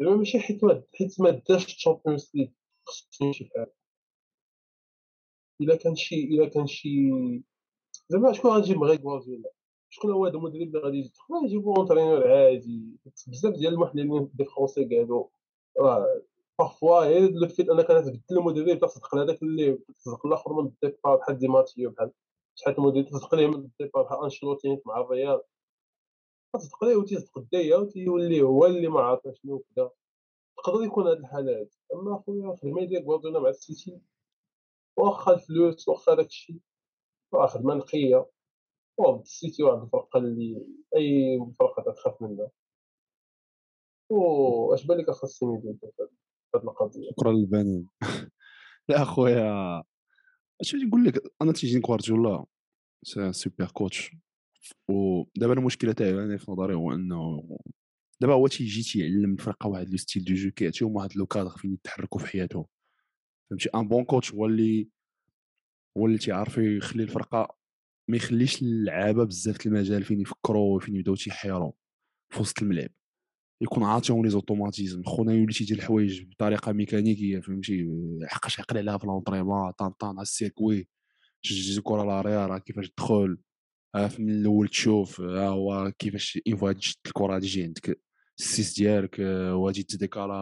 زعما 0.00 0.16
ماشي 0.16 0.40
حيت 0.40 0.64
ما 0.64 0.84
حيت 0.94 1.20
ما 1.20 1.30
داش 1.30 1.66
ال 1.66 1.73
Champions 1.73 2.32
League 2.34 2.48
خصو 2.86 3.24
يمشي 3.24 3.44
بحال 3.44 3.72
إلا 5.60 5.76
كان 5.76 5.96
شي 5.96 6.24
إلا 6.24 6.48
كان 6.48 6.66
شي 6.66 7.10
زعما 8.08 8.32
شكون 8.32 8.50
غتجيب 8.50 8.82
غير 8.82 9.00
غوارديولا؟ 9.00 9.50
شكون 9.94 10.10
هو 10.12 10.26
هذا 10.26 10.36
المدرب 10.36 10.62
اللي 10.62 10.78
غادي 10.78 10.98
يجي؟ 10.98 11.12
يجيبو 11.44 11.76
un 11.76 11.85
entraîneur 11.85 12.32
عادي. 12.32 12.96
بزاف 13.26 13.54
ديال 13.54 13.72
المحللين 13.74 14.30
des 14.34 14.44
Français 14.44 14.84
قالوا 14.84 15.26
راه 15.78 16.22
parfois 16.58 17.00
غير 17.00 17.30
le 17.30 17.48
fait 17.48 17.68
أنك 17.68 17.86
تبدل 17.86 18.20
المدرب 18.30 18.78
تصدق 18.78 19.14
لهذاك 19.14 19.42
اللي 19.42 19.78
تصدق 19.96 20.26
الآخر 20.26 20.52
من 20.52 20.66
ال 20.66 20.73
départ 20.73 21.16
بحال 21.16 21.38
دي 21.38 21.48
ماتيو 21.48 21.90
بحال 21.90 22.10
شحال 22.54 22.78
المدرب 22.78 23.04
تصدق 23.04 23.34
ليه 23.34 23.46
من 23.46 23.54
ال 23.54 23.61
départ 23.61 24.02
بحال 24.02 24.22
أنشيلوتي 24.24 24.80
مع 24.86 25.00
الريال. 25.00 25.40
تصدق 26.54 26.84
ليه 26.84 26.96
وتيصدق 26.96 27.38
الدايه 27.38 27.76
وتيولي 27.76 28.42
هو 28.42 28.66
اللي 28.66 28.88
ما 28.88 29.00
عارف 29.00 29.22
شنو 29.42 29.58
كذا 29.76 29.90
تقدر 30.56 30.84
يكون 30.84 31.06
هاد 31.06 31.18
الحالة 31.18 31.60
هادي. 31.60 31.78
أما 31.94 32.16
أخويا 32.16 32.56
خدمه 32.56 32.84
ديال 32.84 33.04
غوارديولا 33.04 33.40
مع 33.40 33.48
السيتي 33.48 34.00
وأخا 34.96 35.34
الفلوس 35.34 35.88
وأخا 35.88 36.14
داكشي. 36.14 36.60
راه 37.34 37.46
خدمة 37.46 37.74
نقية. 37.74 38.26
واحد 38.98 39.20
السيتي 39.20 39.62
واحد 39.62 39.82
الفرقه 39.82 40.18
اللي 40.18 40.66
أي 40.96 41.38
فرقه 41.58 41.92
تخاف 41.92 42.22
منها. 42.22 42.50
واش 44.10 44.86
بان 44.86 44.98
لك 44.98 45.08
اخا 45.08 45.26
السيميدو 45.26 45.74
في 45.80 45.86
هاد 46.54 46.62
القضية؟ 46.62 47.10
شكرا 47.10 47.32
للبنين. 47.32 47.88
لا 48.88 49.02
أخويا 49.02 49.82
اش 50.60 50.74
نقول 50.74 51.04
لك؟ 51.04 51.22
أنا 51.42 51.52
تيجيني 51.52 51.82
غوارديولا 51.86 52.44
c'est 53.04 53.32
un 53.32 53.42
super 53.42 53.66
coach. 53.66 54.16
ودابا 54.88 55.52
المشكلة 55.52 55.92
تاعي 55.92 56.10
أنا 56.10 56.36
في 56.36 56.50
نظري 56.50 56.74
هو 56.74 56.92
إنه 56.92 57.48
دابا 58.20 58.34
هو 58.34 58.46
تيجي 58.46 58.82
تيعلم 58.82 59.32
الفرقة 59.32 59.68
واحد 59.68 59.90
le 59.90 59.96
style 59.96 60.24
de 60.24 60.34
jeu 60.34 60.50
كيعطيهم 60.50 60.96
واحد 60.96 61.16
le 61.16 61.26
cadre 61.26 61.50
فين 61.50 61.72
يتحركوا 61.72 62.20
في 62.20 62.26
حياتهم. 62.26 62.64
فهمتي؟ 63.50 63.68
ان 63.74 63.88
بون 63.88 64.04
كوتش 64.04 64.34
هو 64.34 64.46
اللي 64.46 64.88
هو 65.98 66.06
اللي 66.06 66.18
تيعرف 66.18 66.58
يخلي 66.58 67.02
الفرقة 67.02 67.61
ما 68.08 68.16
يخليش 68.16 68.62
اللعابة 68.62 69.24
بزاف 69.24 69.66
المجال 69.66 70.04
فين 70.04 70.20
يفكروا 70.20 70.76
وفين 70.76 70.96
يبداو 70.96 71.14
تيحيروا 71.14 71.72
في 72.30 72.40
وسط 72.40 72.62
الملعب. 72.62 72.90
يكون 73.60 73.82
عاطيهم 73.82 74.24
لي 74.24 74.30
زوتوماتيزم. 74.30 75.02
خونا 75.04 75.32
يولي 75.32 75.52
تيدير 75.52 75.76
الحوايج 75.76 76.22
بطريقة 76.22 76.72
ميكانيكية 76.72 77.40
فهمتي؟ 77.40 77.88
حقاش 78.24 78.60
عقل 78.60 78.78
عليها 78.78 78.98
في 78.98 79.06
لونطريمون 79.06 79.70
طان 79.70 79.90
طان 79.90 80.20
السيركوي. 80.20 80.88
جوج 81.44 81.76
الكره 81.76 82.04
لاريا 82.04 82.46
راه 82.46 82.58
كيفاش 82.58 82.90
تدخل؟ 82.90 83.38
من 84.18 84.30
الأول 84.30 84.68
تشوف 84.68 85.20
ها 85.20 85.48
هو 85.48 85.92
كيفاش 85.98 86.38
اين 86.46 86.56
فوا 86.56 86.72
تشد 86.72 86.96
الكرة 87.06 87.38
تجي 87.38 87.62
عندك. 87.64 88.00
السيس 88.38 88.74
ديالك 88.74 89.18
وغادي 89.52 89.82
تديكالا 89.82 90.34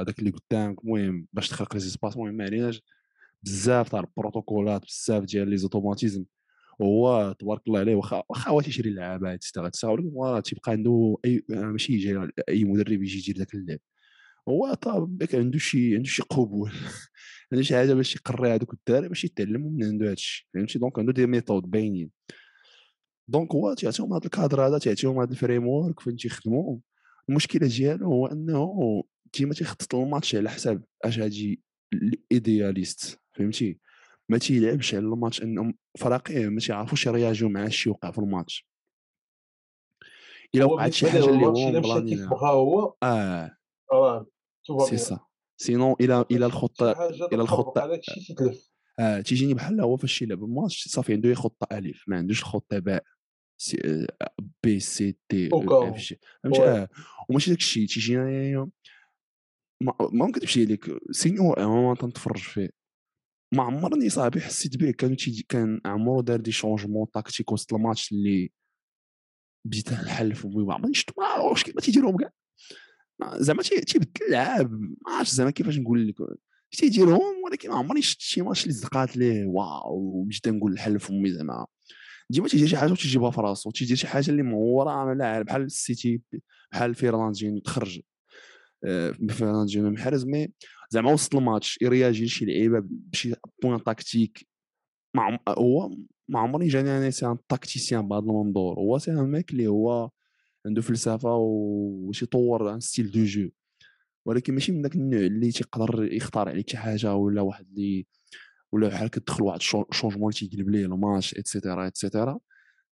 هذاك 0.00 0.18
اللي 0.18 0.30
قدامك. 0.30 0.84
المهم 0.84 1.26
باش 1.32 1.48
تخلق 1.48 1.74
لي 1.74 1.80
سباس 1.80 2.16
المهم 2.16 2.34
ما 2.34 2.44
عليناش 2.44 2.82
بزاف 3.42 3.88
تاع 3.88 4.00
البروتوكولات 4.00 4.84
بزاف 4.84 5.24
ديال 5.24 5.48
لي 5.48 5.56
زوتوماتيزم. 5.56 6.24
وهو 6.78 7.32
تبارك 7.38 7.60
الله 7.66 7.80
عليه 7.80 7.94
واخا 7.94 8.22
واخا 8.28 8.60
تيشري 8.60 8.90
اللعابه 8.90 9.38
هو 10.16 10.40
تيبقى 10.40 10.72
عنده 10.72 11.16
أي 11.24 11.44
ماشي 11.48 11.92
يجي 11.92 12.28
أي 12.48 12.64
مدرب 12.64 13.02
يجي 13.02 13.18
يدير 13.18 13.38
ذاك 13.38 13.54
اللعب. 13.54 13.78
هو 14.48 14.74
طاب 14.74 15.22
عنده 15.34 15.58
شي 15.58 15.96
عنده 15.96 16.08
شي 16.08 16.22
قبول 16.22 16.72
عنده 17.52 17.64
شي 17.64 17.74
حاجة 17.76 17.94
باش 17.94 18.16
يقري 18.16 18.54
هذوك 18.54 18.74
الدراري 18.74 19.08
باش 19.08 19.24
يتعلموا 19.24 19.70
من 19.70 19.84
عنده 19.84 20.10
هادشي 20.10 20.48
فهمتي 20.54 20.78
دونك 20.78 20.98
عنده 20.98 21.12
دي 21.12 21.26
ميثود 21.26 21.70
باينين. 21.70 22.10
دونك 23.28 23.52
هو 23.52 23.74
تيعطيهم 23.74 24.12
هذا 24.14 24.24
الكادر 24.24 24.66
هذا 24.66 24.78
تيعطيهم 24.78 25.20
هذا 25.20 25.30
الفريم 25.30 25.66
ورك 25.66 26.00
فين 26.00 26.16
تيخدموا 26.16 26.78
المشكلة 27.28 27.66
ديالو 27.68 28.06
هو 28.06 28.26
أنه 28.26 29.02
ديما 29.38 29.54
تيخطط 29.54 29.94
الماتش 29.94 30.34
على 30.34 30.50
حساب 30.50 30.84
أش 31.04 31.18
غادي 31.18 31.62
الايدياليست 31.92 33.20
فهمتي 33.36 33.78
ما 34.28 34.38
تيلعبش 34.38 34.94
على 34.94 35.04
الماتش 35.04 35.42
انهم 35.42 35.74
فراقيه 35.98 36.48
ما 36.48 36.60
تيعرفوش 36.60 37.06
يرياجيو 37.06 37.48
مع 37.48 37.64
الشيء 37.64 37.92
وقع 37.92 38.10
في 38.10 38.18
الماتش. 38.18 38.68
إلا 40.54 40.64
وقعت 40.64 40.92
شي 40.92 41.10
حاجة 41.10 41.24
اللي 41.24 41.46
هو 41.46 41.70
مبلاني 41.72 42.26
هو 42.32 42.94
آه. 43.02 43.56
آه 43.92 44.26
سي 44.88 44.96
سا 44.96 45.20
سينون 45.56 45.94
إلى 46.00 46.24
إلى 46.30 46.46
الخطة 46.46 47.08
إلى 47.32 47.42
الخطة 47.42 48.00
آه. 49.00 49.20
تيجيني 49.20 49.54
بحال 49.54 49.80
هو 49.80 49.96
فاش 49.96 50.22
يلعب 50.22 50.44
الماتش 50.44 50.88
صافي 50.88 51.12
عنده 51.12 51.34
خطه 51.34 51.78
الف 51.78 52.04
ما 52.08 52.16
عندوش 52.16 52.40
الخطه 52.40 52.78
باء 52.78 53.04
سي 53.60 54.06
بي 54.62 54.80
سي 54.80 55.16
تي 55.28 55.48
اف 55.52 55.96
جي 55.96 56.18
فهمتي؟ 56.42 56.62
آه. 56.62 56.88
وماشي 57.28 57.50
داك 57.50 57.60
الشيء 57.60 57.86
تيجينا 57.86 58.70
ما, 59.80 59.94
ما 60.12 60.26
نكذبش 60.26 60.58
عليك 60.58 60.98
سينيو 61.10 61.54
ما 61.58 61.94
تنتفرج 61.94 62.38
فيه. 62.38 62.83
ما 63.54 63.62
عمرني 63.62 64.10
صاحبي 64.10 64.40
حسيت 64.40 64.76
به 64.76 64.90
كان 64.90 65.16
كان 65.48 65.80
عمرو 65.84 66.20
دار 66.20 66.40
دي 66.40 66.52
شونجمون 66.52 67.06
تاكتيك 67.14 67.52
وسط 67.52 67.74
الماتش 67.74 68.12
اللي 68.12 68.50
بديت 69.66 69.92
نحلف 69.92 70.46
ما 70.46 70.74
عمرني 70.74 70.94
شفت 70.94 71.18
ما 71.18 71.24
عرفتش 71.24 71.62
كيف 71.62 71.76
تيديرهم 71.76 72.16
كاع. 72.16 72.30
زعما 73.38 73.62
تيبدل 73.62 74.26
اللعاب 74.26 74.72
ما 74.72 75.12
عرفتش 75.16 75.32
زعما 75.34 75.50
كيفاش 75.50 75.78
نقول 75.78 76.08
لك. 76.08 76.14
تيديرهم 76.70 77.44
ولكن 77.44 77.68
ما 77.68 77.76
عمرني 77.76 78.02
شفت 78.02 78.20
شي 78.20 78.42
ماتش 78.42 78.62
اللي 78.62 78.74
زقات 78.74 79.16
ليه 79.16 79.46
واو 79.46 79.96
وبديت 79.96 80.48
نقول 80.48 80.72
الحل 80.72 81.00
فمي 81.00 81.32
زعما. 81.32 81.66
ديما 82.30 82.48
تيجي 82.48 82.68
شي 82.68 82.76
حاجة 82.76 82.92
وتيجيبها 82.92 83.30
في 83.30 83.40
راسو. 83.40 83.70
تيدير 83.70 83.96
شي 83.96 84.06
حاجة 84.06 84.30
اللي 84.30 84.42
ما 84.42 85.14
لاعب. 85.18 85.44
بحال 85.44 85.62
السيتي 85.62 86.20
بحال 86.72 86.94
فيرلاندين 86.94 87.62
تخرج. 87.62 88.00
آه، 88.84 89.10
فيرلاندين 89.28 89.92
محرز. 89.92 90.24
مي 90.26 90.52
زعما 90.94 91.12
وسط 91.12 91.36
الماتش 91.36 91.78
يرياجي 91.82 92.28
شي 92.28 92.44
لعيبة 92.44 92.82
بشي 92.84 93.34
بوان 93.62 93.84
تاكتيك 93.84 94.46
مع 95.16 95.38
هو 95.48 95.90
ما 96.28 96.40
عمرني 96.40 96.68
جاني 96.68 96.90
أنا 96.98 97.10
سي 97.10 97.26
ان 97.26 97.38
تاكتيسيان 97.48 98.08
بهذا 98.08 98.24
المنظور. 98.24 98.78
هو 98.78 98.98
سي 98.98 99.10
ان 99.12 99.30
ميك 99.30 99.50
اللي 99.50 99.66
هو 99.66 100.10
عنده 100.66 100.82
فلسفة 100.82 101.36
وش 101.36 102.22
يطور 102.22 102.74
ان 102.74 102.80
ستيل 102.80 103.10
دو 103.10 103.24
جو 103.24 103.48
ولكن 104.26 104.54
ماشي 104.54 104.72
من 104.72 104.82
ذاك 104.82 104.94
النوع 104.94 105.20
اللي 105.20 105.50
تيقدر 105.52 106.12
يختار 106.12 106.48
عليك 106.48 106.70
شي 106.70 106.76
حاجة 106.76 107.14
ولا 107.14 107.40
واحد 107.42 107.66
اللي 107.68 108.06
ولا 108.72 108.88
بحال 108.88 109.08
كتدخل 109.10 109.42
واحد 109.42 109.60
الشونجمون 109.90 110.32
اللي 110.32 110.48
تيقلب 110.48 110.68
ليه 110.70 110.86
الماتش 110.86 111.34
اتسيتيرا 111.34 111.86
اتسيتيرا 111.86 112.38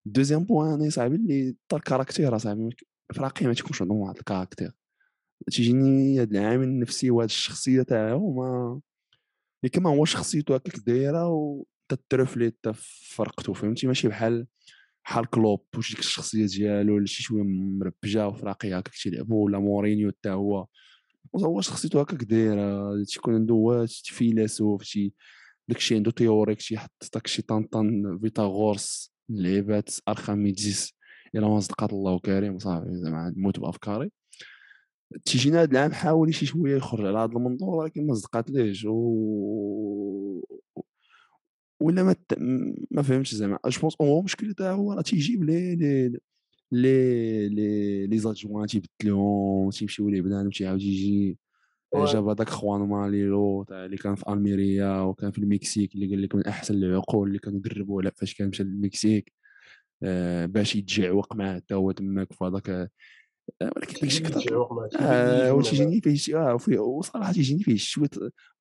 دوزيام 0.07 0.45
بوان 0.45 0.73
أنا 0.81 0.91
صاحبي 0.91 1.17
اللي 1.17 1.57
طار 1.69 1.81
كاركتير 1.81 2.39
صاحبي 2.39 2.71
فراقي 3.15 3.47
ما 3.47 3.55
تيكونش 3.55 3.83
عندهم 3.83 3.99
واحد 3.99 4.17
الكاركتير 4.17 4.73
تيجيني 5.51 6.21
هاد 6.21 6.35
العامل 6.35 6.65
النفسي 6.65 7.11
وهاد 7.11 7.29
الشخصية 7.29 7.83
تاعو 7.83 8.33
ما 8.35 8.81
كما 9.73 9.91
هو 9.91 10.05
شخصيته 10.05 10.55
هكاك 10.55 10.77
دايرة 10.87 11.29
و 11.29 11.65
تترفلي 11.89 12.47
حتى 12.47 12.73
فهمتي؟ 13.55 13.87
ماشي 13.87 14.09
بحال 14.09 14.47
بحال 15.05 15.27
كلوب 15.31 15.65
واش 15.77 15.91
ديك 15.91 15.99
الشخصية 15.99 16.47
ديالو 16.47 16.95
ولا 16.97 17.07
شي 17.07 17.23
شوية 17.23 17.43
مربجة 17.43 18.29
وفراقيه 18.29 18.79
هكاك 18.79 18.95
تيلعبوا 18.95 19.45
ولا 19.45 19.59
مورينيو 19.59 20.11
حتى 20.11 20.31
هو. 20.31 20.67
هو 21.37 21.61
شخصيته 21.61 22.01
هكاك 22.01 22.25
دايرة 22.25 23.05
تيكون 23.05 23.35
عنده 23.35 23.55
هو 23.55 23.87
فيلسوف 24.05 24.83
شي 24.83 25.15
داكشي 25.69 25.95
عنده 25.97 26.11
تيوريك 26.11 26.63
تيحط 26.63 27.11
داكشي 27.15 27.43
طنطن 27.43 28.19
فيتاغورس 28.23 29.13
لعيبات 29.29 29.91
ارخميديس 30.09 30.95
إلى 31.35 31.49
ما 31.49 31.61
صدقات 31.61 31.93
الله 31.93 32.19
كريم 32.19 32.59
صافي 32.59 32.89
زعما 32.95 33.35
نموت 33.37 33.61
بأفكاري. 33.61 34.11
تيجينا 35.25 35.63
هذا 35.63 35.71
العام 35.73 35.93
حاول 35.93 36.35
شي 36.35 36.47
شوية 36.47 36.77
يخرج 36.77 37.07
على 37.07 37.19
هذا 37.19 37.33
المنظور 37.33 37.75
ولكن 37.75 38.07
ما 38.07 38.15
صدقات 38.15 38.51
ليش 38.51 38.85
و 38.85 40.43
ولا 41.81 42.03
ما 42.03 42.17
ما 42.91 43.03
فهمتش 43.03 43.35
زعما. 43.35 43.59
جو 43.67 43.81
بونس 43.81 43.97
هو 44.03 44.23
مشكل 44.23 44.55
تاعو 44.55 44.77
هو 44.77 44.93
راه 44.93 45.03
تيجيب 45.03 45.45
لي 45.45 45.77
لي 45.77 46.09
لي 46.73 47.49
لي 47.49 48.07
لي 48.07 48.19
زادجوان 48.19 48.67
تيبدلهم 48.67 49.71
تيمشيو 49.71 50.09
ليه 50.09 50.23
بنادم 50.23 50.51
تيعاود 50.51 50.83
يجي 50.83 51.39
جاب 51.95 52.29
هذاك 52.29 52.49
خوان 52.49 52.81
ماليلو 52.89 53.63
تاع 53.65 53.85
اللي 53.85 53.97
كان 53.97 54.15
في 54.15 54.25
ألميريا 54.33 55.01
وكان 55.01 55.31
في 55.31 55.39
المكسيك 55.39 55.95
اللي 55.95 56.07
قال 56.11 56.23
لك 56.23 56.35
من 56.35 56.47
أحسن 56.47 56.75
العقول 56.75 57.29
اللي 57.29 57.39
كانوا 57.39 57.61
دربوا 57.61 58.11
فاش 58.17 58.35
كان 58.35 58.49
مشى 58.49 58.63
للمكسيك. 58.65 59.33
آه 60.03 60.47
باش 60.47 60.77
يتجعوق 60.77 61.37
معاه 61.37 61.55
حتى 61.57 61.75
هو 61.75 61.93
تماك 61.93 62.33
في 62.33 62.45
هذاك 62.45 62.91
ولكن 63.61 64.01
داكشي 64.03 64.23
كثر 64.23 64.69
آه 65.01 65.53
وتيجيني 65.53 66.01
فيه 66.01 66.15
شي 66.15 66.37
آه 66.37 66.55
وفيه 66.55 66.79
وصراحة 66.79 67.33
تيجيني 67.33 67.63
فيه 67.63 67.77
شوية 67.77 68.09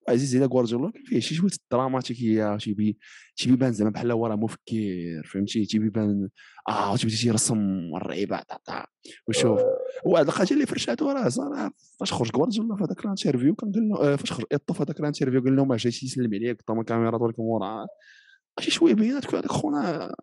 عزيز 0.10 0.36
على 0.36 0.46
غوارديولا 0.46 0.92
فيه 1.06 1.20
شي 1.20 1.36
شوية 1.36 1.52
دراماتيكيه 1.72 2.58
تيبي 2.58 2.98
تيبي 3.36 3.56
بان 3.56 3.72
زعما 3.72 3.92
بحال 3.92 4.12
هو 4.12 4.28
راه 4.28 4.36
مفكر 4.36 5.22
فهمتي؟ 5.26 5.66
تيبي 5.66 5.90
بان 5.90 6.30
آه 6.70 6.96
تيبي 6.96 7.16
تيرسم 7.16 7.92
الرعيبه 7.96 8.42
وشوف 9.28 9.60
آه. 9.60 9.78
وهاد 10.06 10.28
الحاجة 10.28 10.54
اللي 10.54 10.66
فرشاتو 10.66 11.12
راه 11.12 11.30
صراحة 11.30 11.74
فاش 12.00 12.14
خرج 12.14 12.36
غوارديولا 12.36 12.76
في 12.76 12.84
هذاك 12.84 13.06
الانترفيو 13.06 13.56
كان 13.56 13.72
قال 13.72 13.90
له 13.90 14.16
فاش 14.16 14.32
خرج 14.32 14.46
ايطو 14.52 14.74
في 14.74 14.84
هذاك 14.84 15.00
الانترفيو 15.00 15.42
قال 15.42 15.56
لهم 15.56 15.76
جاي 15.76 15.94
يسلم 16.04 16.34
عليك 16.34 16.62
طما 16.62 16.84
كاميرا 16.84 17.18
ولكن 17.18 17.42
وراه 17.42 17.88
شي 18.60 18.72
شوية 18.72 18.94
بينات 18.94 19.36
هذاك 19.36 19.52
خونا 19.52 20.16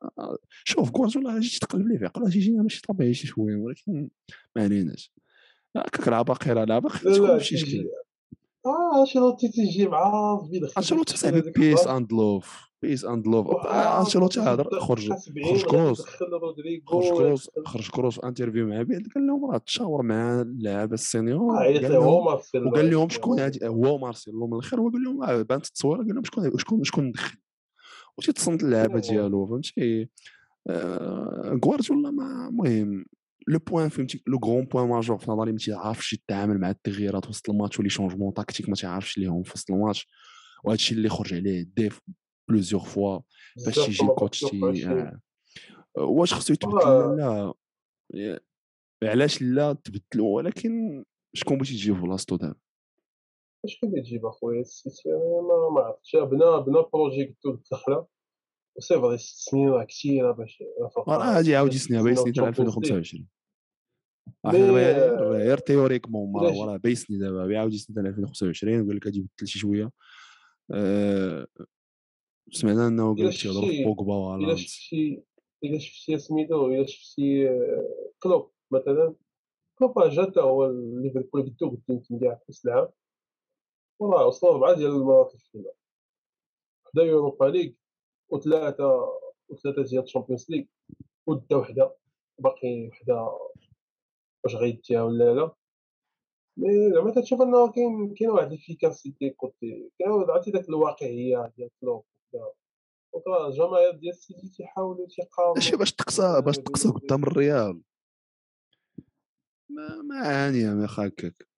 شوف 0.65 0.91
كوارديولا 0.91 1.41
جيت 1.41 1.63
تقلب 1.63 1.89
ليه 1.89 1.99
في 1.99 2.05
عقله 2.05 2.31
تيجينا 2.31 2.63
ماشي 2.63 2.83
طبيعي 2.89 3.15
شي 3.15 3.27
شوية 3.27 3.57
ولكن 3.57 4.09
ما 4.57 4.63
عليناش 4.63 5.13
هكاك 5.77 6.09
لعبه 6.09 6.35
قيره 6.35 6.65
لعبه 6.65 6.89
تكون 6.89 7.37
بشي 7.37 7.57
شكل 7.57 7.89
آه 8.67 9.01
انشيلوتي 9.01 9.49
تيجي 9.49 9.89
مع 9.89 10.41
انشيلوتي 10.79 11.17
صاحبي 11.17 11.41
peace 11.41 11.87
and 11.87 12.13
love 12.13 12.69
peace 12.83 13.05
and 13.05 13.27
love 13.27 13.67
انشيلوتي 13.67 14.41
هضر 14.41 14.81
خرج 14.81 15.13
خرج 15.45 15.65
كروس 15.65 16.03
خرج 16.87 17.13
كروس 17.13 17.51
خرج 17.67 17.91
كروس 17.91 18.19
interview 18.19 18.67
مع 18.67 18.83
بيل 18.83 19.09
قال 19.15 19.27
لهم 19.27 19.51
راه 19.51 19.59
تشاور 19.59 20.03
مع 20.03 20.41
اللعابه 20.41 20.95
ال 20.95 21.02
seniors 21.02 21.55
وقال 22.67 22.91
لهم 22.91 23.09
شكون 23.09 23.41
هادي 23.41 23.69
هو 23.69 23.99
مارسيلو 23.99 24.47
من 24.47 24.53
الآخر 24.53 24.81
هو 24.81 24.89
قال 24.89 25.03
لهم 25.03 25.23
آه، 25.23 25.43
بانت 25.43 25.67
التصويره 25.67 25.99
قال 25.99 26.15
لهم 26.15 26.25
شكون 26.25 26.59
شكون 26.59 26.85
شكون 26.85 27.05
ندخل 27.05 27.39
وتيتصنت 28.19 28.63
اللعابه 28.63 29.01
ديالو 29.01 29.47
فهمتي؟ 29.47 30.09
آه، 30.71 31.61
غوارديولا 31.65 32.11
ما 32.11 32.49
المهم 32.49 33.05
le 33.49 33.59
point 33.59 33.89
فهمتي 33.89 34.23
le 34.27 34.39
grand 34.45 34.65
point 34.65 34.89
majeur 34.89 35.19
في 35.19 35.31
نظري 35.31 35.53
ما 35.53 35.59
تيعرفش 35.59 36.13
يتعامل 36.13 36.59
مع 36.59 36.71
التغييرات 36.71 37.29
وسط 37.29 37.51
الماتش 37.51 37.81
و 37.81 37.83
les 37.83 37.89
changements 37.89 38.35
tactiques 38.35 38.69
ما 38.69 38.75
تيعرفش 38.75 39.19
ليهم 39.19 39.43
في 39.43 39.53
وسط 39.55 39.71
الماتش. 39.71 40.09
وهذا 40.65 40.75
الشيء 40.75 40.97
اللي 40.99 41.09
خرج 41.09 41.35
عليه 41.35 41.67
ديف 41.77 42.01
بلوزيغ 42.49 42.85
فوا 42.85 43.21
باش 43.67 43.75
تيجي 43.75 44.05
الكوتش 44.05 44.41
تي 44.41 44.87
آه. 44.87 45.21
واش 45.99 46.35
خصو 46.35 46.53
يتبدل. 46.53 47.17
لا؟ 47.17 48.41
علاش 49.03 49.43
لا 49.43 49.73
تبدلوا 49.73 50.37
ولكن 50.37 51.05
شكون 51.35 51.57
بغيتي 51.57 51.73
تجيب 51.73 52.01
بلاصتو 52.01 52.37
دابا 52.37 52.55
اش 53.65 53.81
كيبغي 53.81 54.01
تجيب 54.01 54.27
اخويا 54.27 54.61
السيتي 54.61 55.09
ما 55.49 55.71
ما 55.75 55.81
عرفتش 55.81 56.17
بنا 56.17 56.59
بنا 56.59 56.81
بروجي 56.93 57.25
قلتو 57.25 57.51
الدخله 57.51 58.07
وسي 58.77 59.01
فري 59.01 59.19
ست 59.19 59.51
سنين 59.51 59.69
راه 59.69 59.85
كثيره 59.85 60.33
باش 60.33 60.63
راه 61.09 61.35
غادي 61.35 61.51
يعاود 61.51 61.75
يسني 61.75 61.99
باغي 61.99 62.13
يسني 62.13 62.33
حتى 62.33 62.41
2025 62.49 63.29
راه 64.45 64.53
حنا 64.53 64.67
دابا 64.67 65.39
غير 65.39 65.59
تيوريكمون 65.59 66.41
إلا 66.41 66.49
راه 66.51 66.67
راه 66.67 66.77
بايسني 66.77 67.19
دابا 67.19 67.47
بيعاود 67.47 67.73
يسني 67.73 67.97
حتى 67.97 68.09
2025 68.09 68.81
وقال 68.81 68.97
لك 68.97 69.07
غادي 69.07 69.19
يبدل 69.19 69.47
شي 69.49 69.59
شوية 69.59 69.91
سمعنا 72.53 72.87
انه 72.89 73.17
قال 73.17 73.27
لك 73.27 73.33
تيهضروا 73.37 73.67
في 73.67 73.73
شفتي- 73.73 73.85
بوجبا 73.85 74.37
الا 75.65 75.79
شفتي 75.79 76.19
سميتو 76.19 76.67
الا 76.67 76.87
شفتي 76.87 77.49
كلوب 78.23 78.51
مثلا 78.71 79.15
كلوب 79.79 79.99
راه 79.99 80.09
جا 80.09 80.23
حتى 80.23 80.41
هو 80.41 80.67
ليفربول 81.03 81.43
قدو 81.43 81.71
قد 81.71 81.81
يمكن 81.89 82.19
كاع 82.19 82.35
في 82.35 82.45
كاس 82.47 82.67
وراه 83.99 84.27
وصلوا 84.27 84.55
ربعه 84.55 84.75
ديال 84.75 84.91
المرات 84.91 85.35
ال 85.35 85.40
finale 85.40 85.73
وحده 86.87 87.03
Europa 87.03 87.45
League 87.45 87.73
وثلاثة 88.29 89.19
وثلاثة 89.49 89.83
ديال 89.83 90.03
ال 90.03 90.08
Champions 90.08 90.51
League 90.51 90.65
ودا 91.27 91.57
وحدة 91.57 91.97
باقي 92.39 92.89
وحدة 92.89 93.39
واش 94.45 94.55
غيديها 94.55 95.03
ولا 95.03 95.35
لا. 95.35 95.55
mais 96.57 96.93
زعما 96.93 97.11
تتشوف 97.11 97.43
إنه 97.43 97.73
كاين 97.73 98.15
كاين 98.15 98.31
واحد 98.31 98.53
ال 98.53 98.60
efficacité 98.60 99.31
côté 99.31 99.91
كاين 99.99 100.11
عرفتي 100.13 100.51
داك 100.51 100.69
الواقعية 100.69 101.53
ديال 101.57 101.71
كلوب 101.81 102.05
راه 103.27 103.49
الجماهير 103.49 103.91
ديال 103.91 104.13
السيتي 104.13 104.49
تيحاولوا 104.49 105.07
تيقاوموا. 105.07 105.55
ماشي 105.55 105.77
باش 105.77 105.93
تقصى 105.93 106.41
باش 106.41 106.59
تقصى 106.59 106.89
قدام 106.89 107.23
الريال. 107.23 107.81
ما 109.71 110.03
ما 110.03 110.17
عانيه 110.17 110.71
ما 110.71 110.87
هكاك 110.91 111.49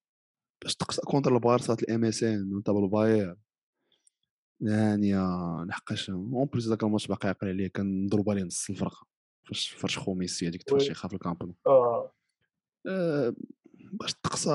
باش 0.63 0.77
تقصى 0.77 1.01
كونتر 1.03 1.35
البارسا 1.35 1.73
الام 1.75 2.05
إس 2.05 2.23
إن 2.23 2.53
وأنت 2.55 2.71
بالباير. 2.71 3.37
يعني 4.61 5.15
لحقاش 5.65 6.11
اون 6.11 6.45
بليس 6.53 6.67
داك 6.69 6.83
الماتش 6.83 7.07
باقي 7.07 7.29
عاقل 7.29 7.49
عليه 7.49 7.69
كان 7.69 8.05
مضروب 8.07 8.31
عليه 8.31 8.43
نص 8.43 8.71
الفرقة. 8.71 9.07
فاش 9.49 9.69
فرش 9.71 9.99
خو 9.99 10.15
ميسي 10.15 10.49
هذيك. 10.49 10.61
التفرشيخه 10.61 11.09
في 11.09 11.15
الكامب 11.15 11.43
نو 11.43 11.55
آه 11.67 12.13
آه، 12.87 13.35
باش 13.93 14.15
تقصى 14.15 14.51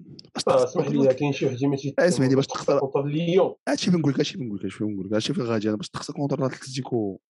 باش 0.00 0.42
تقصى 0.44 0.64
اسمح 0.64 0.88
لي 0.88 1.14
كاين 1.14 1.32
شي 1.32 1.46
وحدين 1.46 1.68
ماشي 1.70 1.94
آه، 1.98 2.08
اسمح 2.08 2.26
لي 2.28 2.36
باش 2.36 2.46
تختار- 2.46 2.80
كونتر 2.80 3.04
ليون. 3.06 3.54
هادشي 3.68 3.90
فين 3.90 4.00
نقول 4.00 4.12
لك 4.12 4.18
هادشي 4.18 4.38
فين 4.38 4.46
نقول 4.46 4.58
لك 4.58 4.64
هادشي 4.64 4.78
فين 4.78 4.92
نقول 4.94 5.06
لك. 5.06 5.12
هادشي 5.12 5.34
فين 5.34 5.44
غادي 5.44 5.68
أنا 5.68 5.76
باش 5.76 5.88
تقصى 5.88 6.12
كونتر 6.12 6.38
الاتليتيكو 6.38 7.20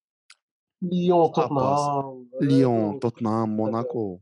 ليون 0.83 1.33
توتنهام. 1.33 2.29
ليون 2.41 3.01
توتنهام 3.01 3.57
موناكو. 3.57 4.21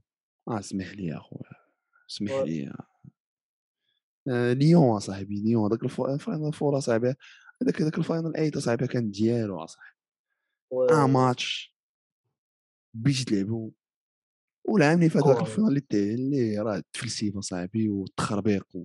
آه 0.48 0.58
اسمح 0.58 0.92
لي 0.92 1.06
يا 1.06 1.18
خويا 1.18 1.60
اسمح. 2.10 2.30
لي. 2.32 2.66
آه، 2.68 2.86
ليون 4.26 4.96
أصاحبي 4.96 5.40
ليون 5.42 5.66
هذاك 5.72 5.82
الف- 5.84 6.00
الفاينل 6.00 6.52
فور 6.52 6.78
أصاحبي. 6.78 7.14
هذاك 7.62 7.82
هذاك 7.82 7.98
الفاينل 7.98 8.32
8 8.32 8.50
أصاحبي 8.56 8.86
كان 8.86 9.10
ديالو 9.10 9.64
أصاحبي. 9.64 9.96
أن 10.90 11.10
ماتش. 11.10 11.76
بيجي 12.94 13.24
تلعبوا 13.24 13.70
والعام 14.64 14.98
اللي 14.98 15.10
فات 15.10 15.26
ذاك 15.26 15.36
كورة. 15.36 15.46
الفاينل 15.46 15.82
اللي 15.92 16.14
اللي 16.14 16.58
راه 16.58 16.82
تفلسيف 16.92 17.36
أصاحبي 17.36 17.88
والتخربيق 17.88 18.66
و-. 18.76 18.84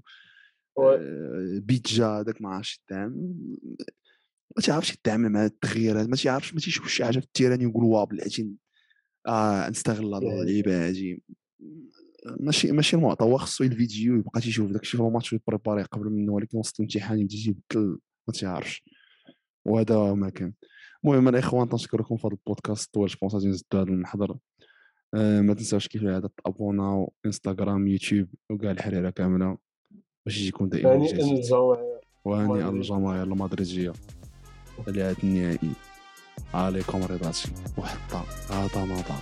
آه، 0.79 1.59
بيت 1.63 1.88
جا 1.88 2.07
هذاك 2.07 2.41
ما 2.41 2.49
عرفتش 2.49 2.79
يتعامل 2.83 3.15
ما 4.57 4.61
تيعرفش 4.63 4.93
يتعامل 4.93 5.29
مع 5.29 5.45
التغييرات. 5.45 6.07
ما 6.07 6.15
تيعرفش 6.15 6.53
ما 6.53 6.59
تيشوف 6.59 6.88
شي 6.88 7.05
حاجة 7.05 7.19
في 7.19 7.25
التيران 7.25 7.61
يقول 7.61 7.83
واه 7.83 8.03
بلاتي 8.05 8.51
آه 9.27 9.69
نستغل 9.69 10.13
هاد. 10.13 10.23
اللعيبه 10.23 10.88
هادي 10.88 11.23
ماشي 12.39 12.71
ماشي 12.71 12.95
المعطى 12.95 13.26
هو 13.26 13.38
خصو 13.38 13.63
الفيديو 13.63 14.15
يبقى 14.15 14.41
تيشوف 14.41 14.71
داكشي 14.71 14.97
في 14.97 15.03
الماتش 15.03 15.34
ويبريباري 15.34 15.84
قبل 15.84 16.09
منه 16.09 16.34
ولكن 16.34 16.57
وسط 16.57 16.80
الامتحان 16.80 17.19
يبدا 17.19 17.36
يبدل 17.47 17.99
ما 18.28 18.34
تيعرفش. 18.34 18.84
وهذا 19.65 20.13
ما 20.13 20.30
كان 20.30 20.53
المهم 21.05 21.28
الاخوان 21.28 21.69
تنشكركم 21.69 22.17
في 22.17 22.28
هذا 22.28 22.36
البودكاست 22.36 22.93
طوال 22.93 23.09
جو 23.09 23.17
بونس 23.21 23.34
غادي 23.34 23.47
نزيدو 23.47 23.78
هذا 23.78 23.89
المحضر. 23.89 24.38
آه، 25.13 25.41
ما 25.41 25.53
تنساوش 25.53 25.88
كيف 25.88 26.03
العاده 26.03 26.32
تابوناو 26.43 27.13
انستغرام 27.26 27.88
يوتيوب 27.88 28.28
وكاع 28.49 28.71
الحريرة 28.71 29.09
كاملة. 29.09 29.57
باش 30.26 30.38
يجيكم 30.38 30.69
دائما 30.69 30.95
الجديد. 30.95 31.19
الجماهير 31.19 31.99
وهنيئا 32.26 32.69
المدريد. 32.69 32.76
للجماهير 32.76 33.23
المدريديه 33.23 33.93
لهذا 34.88 35.15
النهائي. 35.23 35.71
عليكم 36.53 37.03
رضاتي 37.03 37.51
وحتى 37.78 38.21
هذا 38.49 38.86
نظر 38.86 39.15